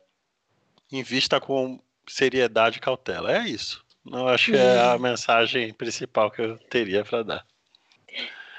[0.91, 3.33] invista com seriedade e cautela.
[3.33, 3.85] É isso.
[4.05, 7.47] Não acho que é a mensagem principal que eu teria para dar.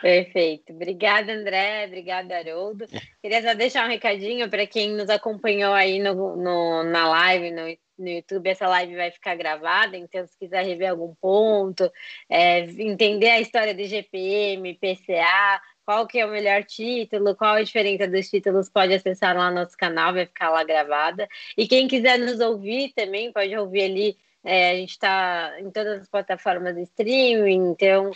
[0.02, 0.74] Perfeito.
[0.74, 1.86] Obrigada, André.
[1.86, 2.86] Obrigada, Haroldo.
[3.22, 7.64] Queria só deixar um recadinho para quem nos acompanhou aí no, no na live, no,
[7.98, 8.50] no, YouTube.
[8.50, 11.92] Essa live vai ficar gravada, então se quiser rever algum ponto,
[12.30, 17.64] é, entender a história do GPM, PCA, qual que é o melhor título, qual a
[17.64, 21.28] diferença dos títulos, pode acessar lá no nosso canal, vai ficar lá gravada.
[21.58, 26.02] E quem quiser nos ouvir também, pode ouvir ali é, a gente está em todas
[26.02, 28.12] as plataformas de streaming, então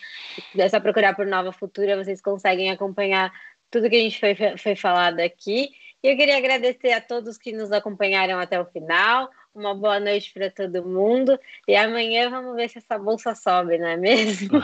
[0.55, 3.33] é só procurar por Nova Futura, vocês conseguem acompanhar
[3.71, 5.71] tudo que a gente foi, foi falado aqui.
[6.01, 9.29] E eu queria agradecer a todos que nos acompanharam até o final.
[9.53, 11.37] Uma boa noite para todo mundo.
[11.67, 14.59] E amanhã vamos ver se essa bolsa sobe, não é mesmo?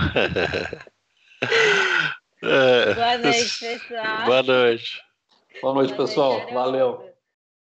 [2.41, 4.25] é, boa noite, pessoal.
[4.25, 5.01] Boa noite.
[5.61, 6.53] Boa noite, pessoal.
[6.53, 7.14] Valeu.